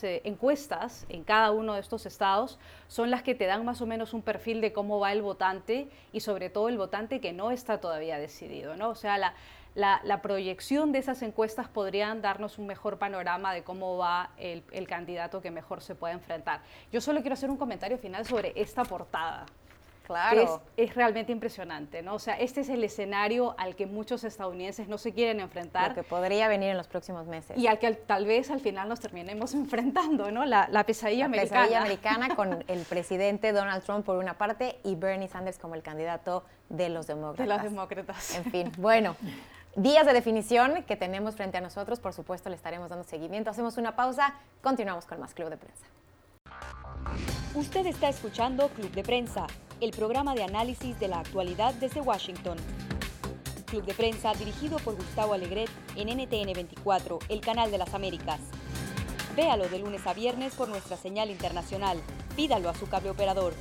[0.05, 3.87] eh, encuestas en cada uno de estos estados son las que te dan más o
[3.87, 7.51] menos un perfil de cómo va el votante y sobre todo el votante que no
[7.51, 8.91] está todavía decidido, ¿no?
[8.91, 9.19] O sea,
[9.75, 14.89] la, proyección de esas encuestas podrían darnos un mejor panorama de cómo va el, el
[14.89, 16.63] candidato que mejor se puede enfrentar.
[16.91, 19.47] Yo solo quiero hacer un comentario final sobre esta portada.
[20.11, 20.61] Claro.
[20.77, 22.15] Es, realmente impresionante, ¿no?
[22.15, 25.91] O sea, este es el escenario al que muchos estadounidenses no se quieren enfrentar.
[25.91, 27.57] Lo que podría venir en los próximos meses.
[27.57, 30.45] Y al que tal vez al final nos terminemos enfrentando, ¿no?
[30.45, 31.61] La, pesadilla la americana.
[31.61, 35.83] pesadilla americana con el presidente Donald Trump por una parte y Bernie Sanders como el
[35.83, 37.47] candidato de los demócratas.
[37.47, 38.35] De los demócratas.
[38.35, 39.15] En fin, bueno.
[39.77, 43.51] Días de definición que tenemos frente a nosotros, por supuesto le estaremos dando seguimiento.
[43.51, 45.87] Hacemos una pausa, continuamos con más Club de Prensa.
[47.55, 49.47] Usted está escuchando Club de Prensa
[49.81, 52.59] el programa de análisis de la actualidad desde Washington.
[53.67, 58.41] Club de prensa dirigido por Gustavo Alegret en NTN 24, el canal de las Américas.
[59.35, 61.99] Véalo de lunes a viernes por nuestra señal internacional.
[62.37, 63.55] Pídalo a su cable operador.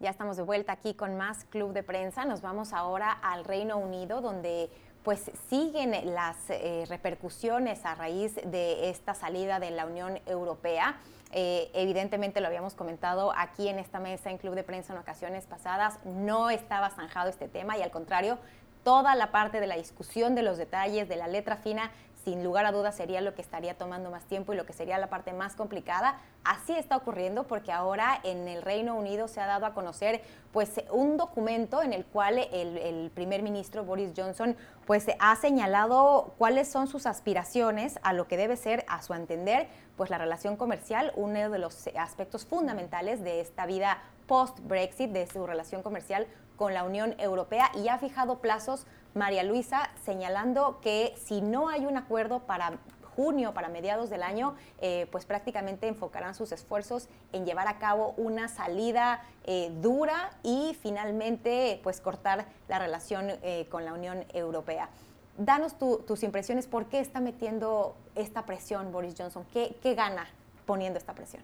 [0.00, 2.24] Ya estamos de vuelta aquí con más Club de Prensa.
[2.24, 4.70] Nos vamos ahora al Reino Unido, donde
[5.02, 10.98] pues siguen las eh, repercusiones a raíz de esta salida de la Unión Europea.
[11.32, 15.46] Eh, evidentemente lo habíamos comentado aquí en esta mesa en Club de Prensa en ocasiones
[15.46, 18.38] pasadas, no estaba zanjado este tema y al contrario,
[18.84, 21.90] toda la parte de la discusión de los detalles, de la letra fina,
[22.24, 24.98] sin lugar a dudas sería lo que estaría tomando más tiempo y lo que sería
[24.98, 26.18] la parte más complicada.
[26.44, 30.82] Así está ocurriendo porque ahora en el Reino Unido se ha dado a conocer pues
[30.90, 34.56] un documento en el cual el, primer ministro Boris Johnson
[34.86, 39.68] pues ha señalado cuáles son sus aspiraciones a lo que debe ser a su entender
[39.96, 45.46] pues la relación comercial, uno de los aspectos fundamentales de esta vida post-Brexit, de su
[45.46, 51.40] relación comercial con la Unión Europea y ha fijado plazos María Luisa, señalando que si
[51.40, 52.78] no hay un acuerdo para
[53.14, 58.14] junio, para mediados del año, eh, pues prácticamente enfocarán sus esfuerzos en llevar a cabo
[58.16, 64.88] una salida eh, dura y finalmente pues cortar la relación eh, con la Unión Europea.
[65.36, 69.46] Danos tus impresiones, ¿por qué está metiendo esta presión Boris Johnson?
[69.52, 70.28] ¿Qué, qué gana
[70.66, 71.42] poniendo esta presión?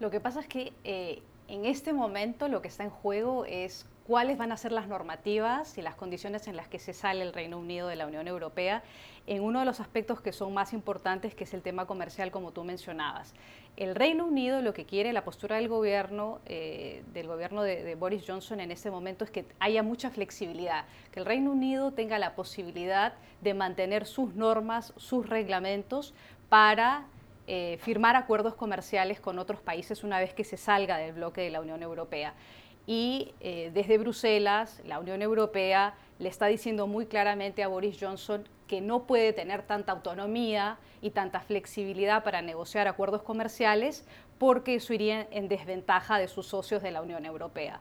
[0.00, 0.72] Lo que pasa es que
[1.46, 5.78] en este momento lo que está en juego es cuáles van a ser las normativas
[5.78, 8.82] y las condiciones en las que se sale el Reino Unido de la Unión Europea
[9.28, 12.50] en uno de los aspectos que son más importantes, que es el tema comercial, como
[12.50, 13.34] tú mencionabas.
[13.76, 18.24] El Reino Unido lo que quiere, la postura del gobierno, eh, del gobierno de, Boris
[18.26, 22.34] Johnson en este momento es que haya mucha flexibilidad, que el Reino Unido tenga la
[22.34, 26.14] posibilidad de mantener sus normas, sus reglamentos
[26.48, 27.04] para
[27.46, 31.50] eh, firmar acuerdos comerciales con otros países una vez que se salga del bloque de
[31.50, 32.34] la Unión Europea
[32.90, 38.48] y eh, desde Bruselas la Unión Europea le está diciendo muy claramente a Boris Johnson
[38.66, 44.04] que no puede tener tanta autonomía y tanta flexibilidad para negociar acuerdos comerciales
[44.38, 47.80] porque eso iría en desventaja de sus socios de la Unión Europea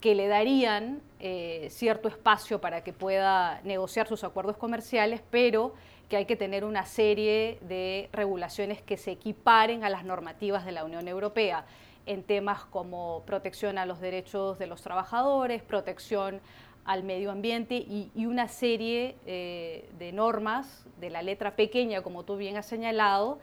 [0.00, 5.74] que le darían eh, cierto espacio para que pueda negociar sus acuerdos comerciales, pero
[6.08, 10.72] que hay que tener una serie de regulaciones que se equiparen a las normativas de
[10.72, 11.64] la Unión Europea
[12.08, 16.40] en temas como protección a los derechos de los trabajadores, protección
[16.86, 22.38] al medio ambiente y, una serie eh, de normas de la letra pequeña, como tú
[22.38, 23.38] bien has señalado,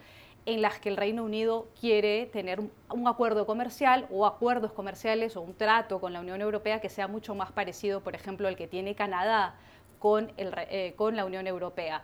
[0.47, 5.41] en las que el Reino Unido quiere tener un, acuerdo comercial o acuerdos comerciales o
[5.41, 8.67] un trato con la Unión Europea que sea mucho más parecido, por ejemplo, al que
[8.67, 9.55] tiene Canadá
[9.99, 12.01] con, el, eh, con la Unión Europea.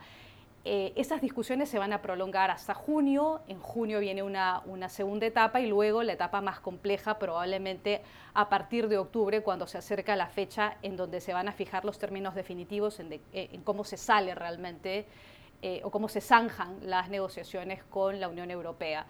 [0.64, 5.60] Eh, esas discusiones se van a prolongar hasta junio, en junio viene una, segunda etapa
[5.60, 8.04] y luego la etapa más compleja probablemente
[8.36, 11.84] a partir de octubre cuando se acerca la fecha en donde se van a fijar
[11.84, 15.08] los términos definitivos en, eh, cómo se sale realmente
[15.64, 19.08] eh, o cómo se zanjan las negociaciones con la Unión Europea.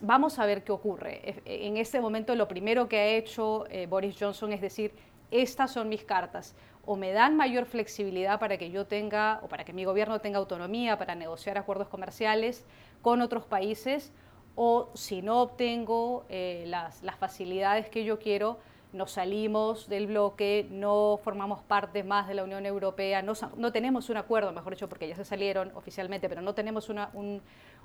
[0.00, 1.42] vamos a ver qué ocurre.
[1.44, 4.92] En este momento lo primero que ha hecho Boris Johnson es decir,
[5.32, 6.54] estas son mis cartas
[6.84, 10.38] o me dan mayor flexibilidad para que yo tenga o para que mi gobierno tenga
[10.38, 12.64] autonomía para negociar acuerdos comerciales
[13.02, 14.12] con otros países
[14.54, 18.58] o si no obtengo eh, las, facilidades que yo quiero,
[18.92, 24.10] nos salimos del bloque, no formamos parte más de la Unión Europea, no, no tenemos
[24.10, 27.10] un acuerdo, mejor dicho, porque ya se salieron oficialmente, pero no tenemos una,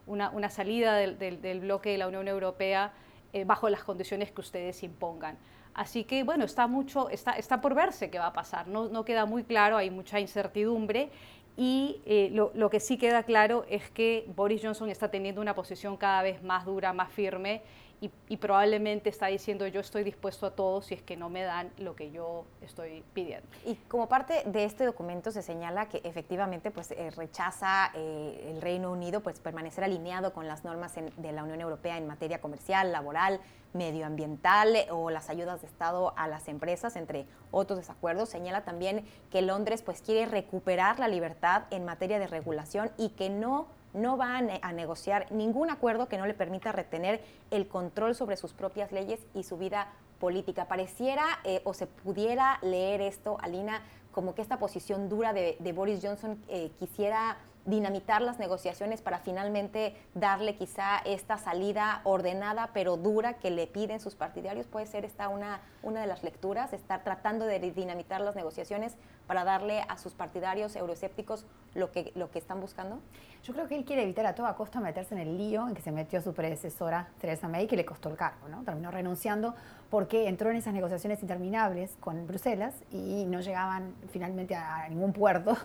[0.05, 2.91] una, salida del, bloque de la Unión Europea
[3.31, 5.37] eh, bajo las condiciones que ustedes impongan.
[5.77, 8.67] Así que bueno, está mucho, está, está por verse qué va a pasar.
[8.67, 11.11] No, no queda muy claro, hay mucha incertidumbre
[11.55, 15.53] y eh, lo, lo, que sí queda claro es que Boris Johnson está teniendo una
[15.53, 17.61] posición cada vez más dura, más firme
[17.99, 21.71] y, probablemente está diciendo yo estoy dispuesto a todo si es que no me dan
[21.79, 23.47] lo que yo estoy pidiendo.
[23.65, 28.61] Y como parte de este documento se señala que efectivamente pues eh, rechaza eh, el
[28.61, 32.91] Reino Unido pues permanecer alineado con las normas de la Unión Europea en materia comercial,
[32.91, 33.39] laboral,
[33.73, 38.29] medioambiental eh, o las ayudas de Estado a las empresas, entre otros desacuerdos.
[38.29, 43.29] Señala también que Londres pues quiere recuperar la libertad en materia de regulación y que
[43.29, 47.21] no no va a, negociar ningún acuerdo que no le permita retener
[47.51, 49.87] el control sobre sus propias leyes y su vida
[50.19, 50.67] política.
[50.67, 53.81] Pareciera eh, o se pudiera leer esto, Alina,
[54.11, 57.37] como que esta posición dura de, Boris Johnson eh, quisiera
[57.67, 63.99] dinamitar las negociaciones para finalmente darle quizá esta salida ordenada pero dura que le piden
[63.99, 64.65] sus partidarios?
[64.65, 66.73] ¿Puede ser esta una, una de las lecturas?
[66.73, 68.95] Estar tratando de dinamitar las negociaciones
[69.27, 71.45] para darle a sus partidarios euroescépticos
[71.75, 72.99] lo que, lo que están buscando?
[73.43, 75.81] Yo creo que él quiere evitar a toda costa meterse en el lío en que
[75.81, 78.63] se metió su predecesora Theresa May, que le costó el cargo, ¿no?
[78.63, 79.53] Terminó renunciando
[79.89, 85.57] porque entró en esas negociaciones interminables con Bruselas y no llegaban finalmente a ningún puerto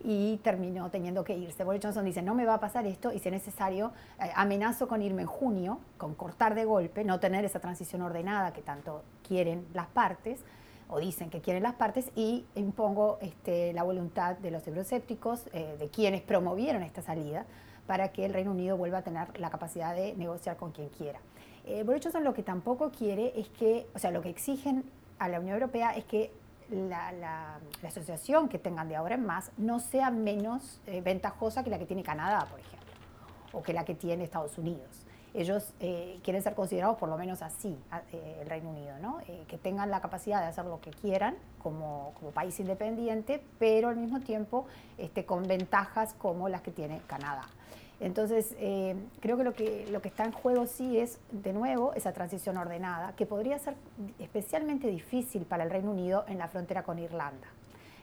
[0.00, 1.64] y terminó teniendo que irse.
[1.64, 4.88] Boris Johnson dice, no me va a pasar esto y si es necesario, eh, amenazo
[4.88, 9.02] con irme en junio, con cortar de golpe, no tener esa transición ordenada que tanto
[9.26, 10.40] quieren las partes
[10.88, 15.76] o dicen que quieren las partes y impongo este, la voluntad de los euroscépticos, eh,
[15.78, 17.44] de quienes promovieron esta salida,
[17.86, 21.20] para que el Reino Unido vuelva a tener la capacidad de negociar con quien quiera.
[21.66, 24.84] Eh, Boris Johnson lo que tampoco quiere es que, o sea, lo que exigen
[25.18, 26.32] a la Unión Europea es que
[26.70, 31.78] la, asociación que tengan de ahora en más no sea menos eh, ventajosa que la
[31.78, 32.92] que tiene Canadá, por ejemplo,
[33.52, 35.06] o que la que tiene Estados Unidos.
[35.34, 37.78] Ellos eh, quieren ser considerados por lo menos así,
[38.12, 39.18] eh, el Reino Unido, ¿no?
[39.46, 43.96] que tengan la capacidad de hacer lo que quieran como, como país independiente, pero al
[43.96, 44.66] mismo tiempo
[44.96, 47.42] este, con ventajas como las que tiene Canadá.
[48.00, 51.92] Entonces, eh, creo que lo, que lo que está en juego sí es, de nuevo,
[51.94, 53.74] esa transición ordenada, que podría ser
[54.18, 57.48] especialmente difícil para el Reino Unido en la frontera con Irlanda.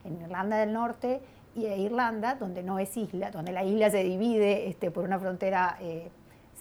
[0.03, 1.21] En Irlanda del Norte
[1.55, 5.77] y Irlanda, donde no es isla, donde la isla se divide este, por una frontera
[5.79, 6.09] eh,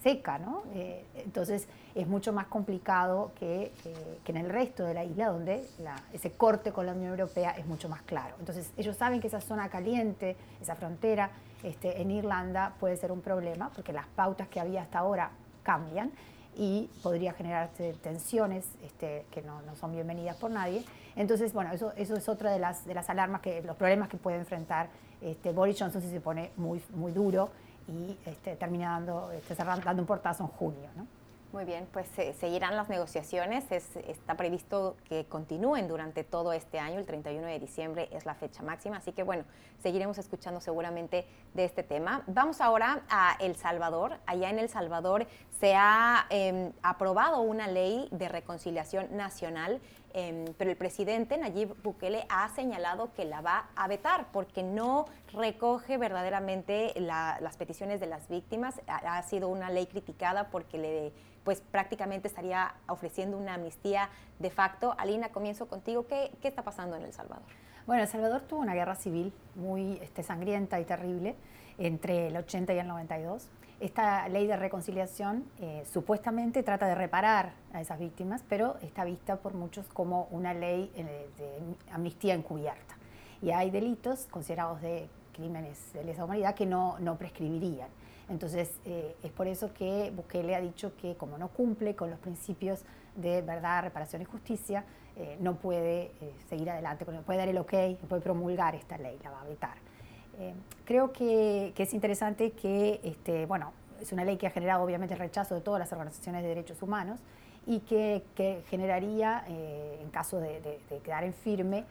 [0.00, 0.62] seca, ¿no?
[0.74, 3.72] Eh, entonces es mucho más complicado que,
[4.24, 5.64] que, en el resto de la isla, donde
[6.12, 8.36] ese corte con la Unión Europea es mucho más claro.
[8.38, 11.30] Entonces ellos saben que esa zona caliente, esa frontera,
[11.64, 15.30] este, en Irlanda puede ser un problema porque las pautas que había hasta ahora
[15.62, 16.12] cambian
[16.56, 20.84] y podría generarse tensiones este, que no, son bienvenidas por nadie.
[21.16, 24.16] Entonces, bueno, eso, eso es otra de las, de las alarmas, que, los problemas que
[24.16, 24.88] puede enfrentar
[25.20, 27.50] este, Boris Johnson si se pone muy, muy duro
[27.88, 30.90] y este, termina dando, este, dando un portazo en junio.
[30.96, 31.06] ¿no?
[31.54, 32.08] Muy bien, pues
[32.38, 33.70] seguirán las negociaciones.
[33.70, 36.98] está previsto que continúen durante todo este año.
[36.98, 38.96] El 31 de diciembre es la fecha máxima.
[38.96, 39.44] Así que bueno,
[39.84, 42.24] seguiremos escuchando seguramente de este tema.
[42.26, 44.18] Vamos ahora a El Salvador.
[44.26, 45.28] Allá en El Salvador
[45.60, 49.80] se ha em, aprobado una ley de reconciliación nacional
[50.16, 55.06] Em, pero el presidente Nayib Bukele ha señalado que la va a vetar porque no
[55.32, 58.80] recoge verdaderamente las peticiones de las víctimas.
[58.86, 61.12] Ha, sido una ley criticada porque le,
[61.42, 64.08] pues prácticamente estaría ofreciendo una amnistía
[64.38, 64.94] de facto.
[64.98, 66.06] Alina, comienzo contigo.
[66.06, 67.42] ¿Qué, qué está pasando en El Salvador?
[67.86, 71.34] Bueno, El Salvador tuvo una guerra civil muy este, sangrienta y terrible
[71.76, 73.50] entre el 80 y el 92.
[73.78, 79.36] Esta ley de reconciliación eh, supuestamente trata de reparar a esas víctimas, pero está vista
[79.36, 82.96] por muchos como una ley eh, de amnistía encubierta.
[83.42, 87.88] Y hay delitos considerados de crímenes de lesa humanidad que no, no prescribirían.
[88.30, 92.18] Entonces, eh, es por eso que Bukele ha dicho que como no cumple con los
[92.18, 92.82] principios
[93.16, 94.84] de verdad, reparación y justicia,
[95.40, 96.10] no puede
[96.48, 99.44] seguir adelante, no puede dar el ok, no puede promulgar esta ley, la va a
[99.44, 99.76] vetar.
[100.38, 100.54] Eh,
[100.84, 105.20] creo que, es interesante que, este, bueno, es una ley que ha generado obviamente el
[105.20, 107.20] rechazo de todas las organizaciones de derechos humanos
[107.66, 108.22] y que,
[108.68, 111.84] generaría, eh, en caso de, quedar en firme,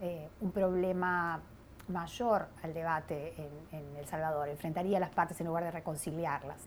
[0.00, 1.40] eh, un problema
[1.88, 3.34] mayor al debate
[3.72, 6.66] en, El Salvador, enfrentaría a las partes en lugar de reconciliarlas.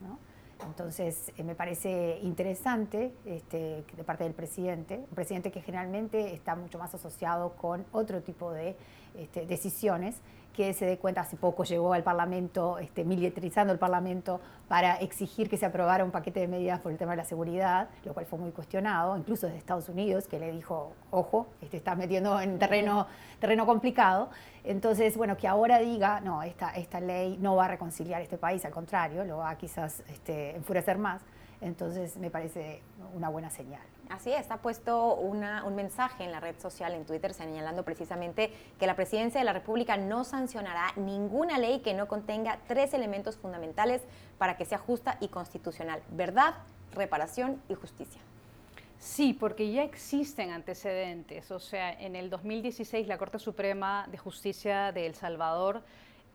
[0.65, 6.79] Entonces, me parece interesante este, de parte del presidente, un presidente que generalmente está mucho
[6.79, 8.75] más asociado con otro tipo de
[9.17, 10.21] este, decisiones,
[10.53, 15.49] que se dé cuenta, hace poco llegó al Parlamento, este, militarizando el Parlamento para exigir
[15.49, 18.27] que se aprobara un paquete de medidas por el tema de la seguridad, lo cual
[18.27, 22.59] fue muy cuestionado, incluso desde Estados Unidos, que le dijo, ojo, este, estás metiendo en
[22.59, 23.07] terreno,
[23.39, 24.29] terreno complicado.
[24.63, 28.63] Entonces, bueno, que ahora diga, no, esta, esta ley no va a reconciliar este país,
[28.63, 31.21] al contrario, lo va a quizás este, enfurecer más.
[31.61, 32.83] Entonces, me parece
[33.15, 33.81] una buena señal.
[34.09, 38.85] Así es, ha puesto un mensaje en la red social, en Twitter, señalando precisamente que
[38.85, 44.01] la presidencia de la República no sancionará ninguna ley que no contenga tres elementos fundamentales
[44.37, 46.55] para que sea justa y constitucional, verdad,
[46.93, 48.21] reparación y justicia.
[48.99, 51.51] Sí, porque ya existen antecedentes.
[51.51, 55.81] O sea, en el 2016 la Corte Suprema de Justicia de El Salvador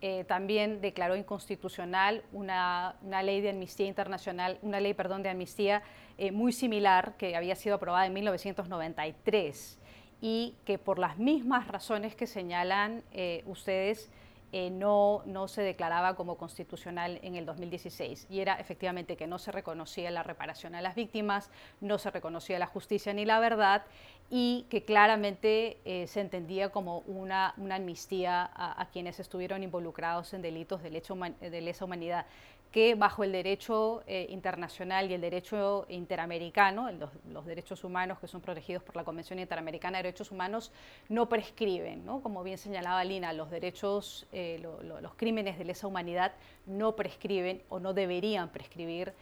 [0.01, 5.83] eh, también declaró inconstitucional una, ley de amnistía internacional, una ley, perdón, de amnistía
[6.19, 9.81] eh, muy similar que había sido aprobada en 1993
[10.21, 14.11] y que por las mismas razones que señalan eh, ustedes
[14.51, 19.53] no, no se declaraba como constitucional en el 2016 y era efectivamente que no se
[19.53, 21.51] reconocía la reparación a las víctimas,
[21.83, 23.85] no se reconocía la justicia ni la verdad
[24.31, 30.43] y que claramente eh, se entendía como una, una amnistía a, quienes estuvieron involucrados en
[30.43, 32.27] delitos de, de lesa humanidad
[32.71, 36.91] que bajo el derecho eh, internacional y el derecho interamericano,
[37.31, 40.71] los, derechos humanos que son protegidos por la Convención Interamericana de Derechos Humanos,
[41.09, 42.05] no prescriben.
[42.05, 42.21] ¿no?
[42.21, 44.61] Como bien señalaba Lina, los derechos, eh,
[45.01, 46.33] los crímenes de lesa humanidad
[46.67, 49.15] no prescriben o no deberían prescribir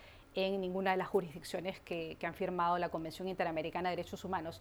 [0.45, 4.61] en ninguna de las jurisdicciones que, han firmado la Convención Interamericana de Derechos Humanos.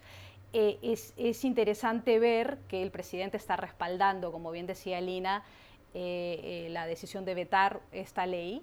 [0.54, 5.44] Eh, es, es, interesante ver que el presidente está respaldando, como bien decía Lina,
[5.94, 8.62] la decisión de vetar esta ley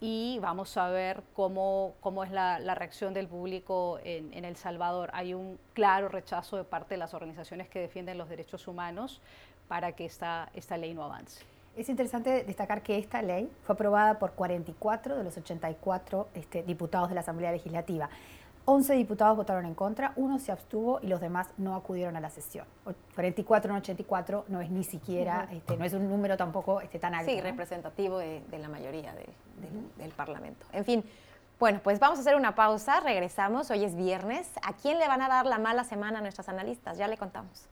[0.00, 5.10] y vamos a ver cómo, cómo es la, reacción del público en, El Salvador.
[5.14, 9.22] Hay un claro rechazo de parte de las organizaciones que defienden los derechos humanos
[9.68, 11.44] para que esta, esta ley no avance.
[11.76, 17.10] Es interesante destacar que esta ley fue aprobada por 44 de los 84 este, diputados
[17.10, 18.08] de la Asamblea Legislativa.
[18.64, 22.30] 11 diputados votaron en contra, uno se abstuvo y los demás no acudieron a la
[22.30, 22.66] sesión.
[23.14, 27.14] 44 en 84 no es ni siquiera, este, no es un número tampoco este, tan
[27.14, 27.30] alto.
[27.30, 29.14] Sí, representativo de, la mayoría
[29.98, 30.66] del Parlamento.
[30.72, 31.04] En fin,
[31.60, 34.50] bueno, pues vamos a hacer una pausa, regresamos, hoy es viernes.
[34.62, 36.98] ¿A quién le van a dar la mala semana a nuestras analistas?
[36.98, 37.68] Ya le contamos.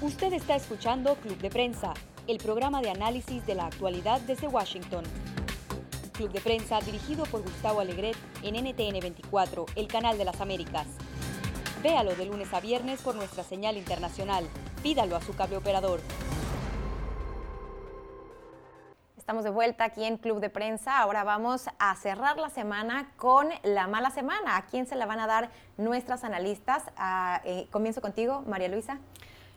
[0.00, 1.92] Usted está escuchando Club de Prensa,
[2.30, 5.02] el programa de análisis de la actualidad desde Washington.
[6.12, 10.86] Club de Prensa dirigido por Gustavo Alegret en NTN 24, el canal de las Américas.
[11.82, 14.48] Véalo de lunes a viernes por nuestra señal internacional.
[14.80, 16.00] Pídalo a su cable operador.
[19.18, 21.00] Estamos de vuelta aquí en Club de Prensa.
[21.00, 24.56] Ahora vamos a cerrar la semana con la mala semana.
[24.56, 26.84] ¿A quién se la van a dar nuestras analistas?
[26.96, 29.00] Ah, eh, comienzo contigo, María Luisa.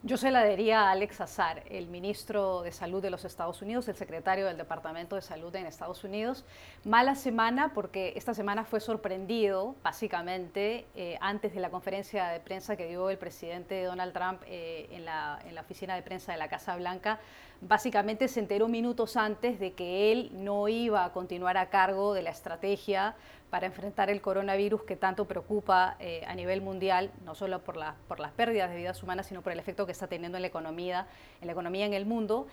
[0.06, 3.88] Yo se la daría a Alex Azar, el ministro de Salud de los Estados Unidos,
[3.88, 6.43] el secretario del Departamento de Salud en Estados Unidos.
[6.84, 12.76] Mala semana porque esta semana fue sorprendido, básicamente, eh, antes de la conferencia de prensa
[12.76, 16.76] que dio el presidente Donald Trump eh, en la oficina de prensa de la Casa
[16.76, 17.22] Blanca.
[17.62, 22.24] Básicamente se enteró minutos antes de que él no iba a continuar a cargo de
[22.24, 23.16] la estrategia
[23.54, 27.76] para enfrentar el coronavirus que tanto preocupa eh, a nivel mundial, no solo por,
[28.08, 30.47] por las pérdidas de vidas humanas, sino por el efecto que está teniendo en la
[30.47, 31.06] economía,
[31.39, 32.47] en la economía en el mundo.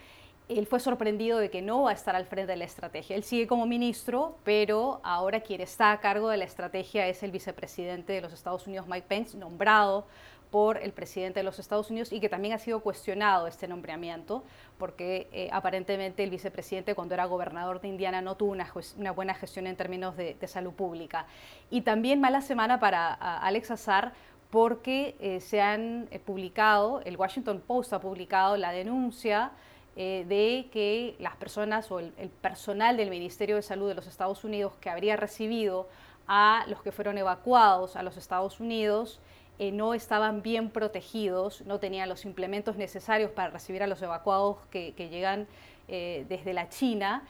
[0.50, 3.16] Él fue sorprendido de que no va a estar al frente de la estrategia.
[3.16, 7.30] Él sigue como ministro, pero ahora quien está a cargo de la estrategia es el
[7.30, 10.04] vicepresidente de los Estados Unidos, Mike Pence, nombrado
[10.50, 14.42] por el presidente de los Estados Unidos y que también ha sido cuestionado este nombramiento,
[14.78, 19.66] porque eh, aparentemente el vicepresidente cuando era gobernador de Indiana no tuvo una, buena gestión
[19.66, 21.26] en términos de, salud pública.
[21.70, 24.12] Y también mala semana para Alex Azar
[24.50, 29.52] porque eh, se han eh, publicado, el Washington Post ha publicado la denuncia
[29.96, 34.44] de que las personas o el, el personal del Ministerio de Salud de los Estados
[34.44, 35.88] Unidos que habría recibido
[36.26, 39.20] a los que fueron evacuados a los Estados Unidos
[39.60, 44.56] eh, no estaban bien protegidos, no tenían los implementos necesarios para recibir a los evacuados
[44.70, 45.46] que, llegan
[45.86, 47.24] eh, desde la China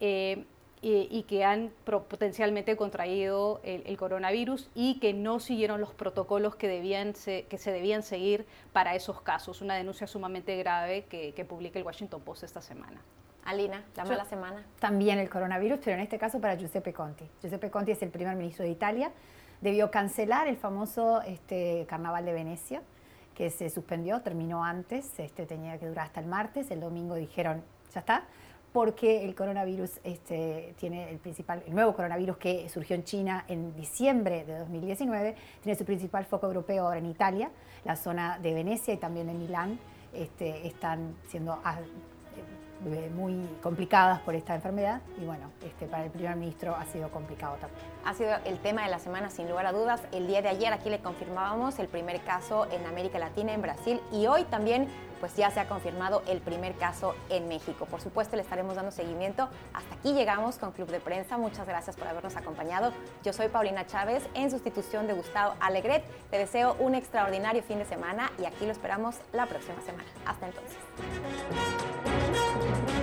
[0.00, 0.44] eh,
[0.82, 7.12] y, que han potencialmente contraído el, coronavirus y que no siguieron los protocolos que, debían
[7.12, 9.60] que se debían seguir para esos casos.
[9.60, 13.00] Una denuncia sumamente grave que, publica el Washington Post esta semana.
[13.44, 14.64] Alina, la mala semana.
[14.80, 17.28] También el coronavirus, pero en este caso para Giuseppe Conti.
[17.40, 19.12] Giuseppe Conti es el primer ministro de Italia
[19.60, 22.82] debió cancelar el famoso este, Carnaval de Venecia,
[23.34, 27.62] que se suspendió, terminó antes, este, tenía que durar hasta el martes, el domingo dijeron,
[27.92, 28.24] ya está,
[28.72, 33.74] porque el coronavirus este, tiene el principal, el nuevo coronavirus que surgió en China en
[33.74, 37.50] diciembre de 2019, tiene su principal foco europeo ahora en Italia,
[37.84, 39.78] la zona de Venecia y también de Milán
[40.12, 42.15] este, están siendo eh,
[42.80, 47.56] muy complicadas por esta enfermedad y bueno, este, para el primer ministro ha sido complicado
[47.60, 47.80] también.
[48.04, 50.02] Ha sido el tema de la semana sin lugar a dudas.
[50.12, 54.00] El día de ayer aquí le confirmábamos el primer caso en América Latina, en Brasil
[54.12, 54.88] y hoy también
[55.20, 57.86] pues ya se ha confirmado el primer caso en México.
[57.86, 59.48] Por supuesto le estaremos dando seguimiento.
[59.72, 61.38] Hasta aquí llegamos con Club de Prensa.
[61.38, 62.92] Muchas gracias por habernos acompañado.
[63.24, 66.04] Yo soy Paulina Chávez en sustitución de Gustavo Alegret.
[66.30, 70.08] Te deseo un extraordinario fin de semana y aquí lo esperamos la próxima semana.
[70.26, 70.76] Hasta entonces.
[72.36, 72.95] Thank you.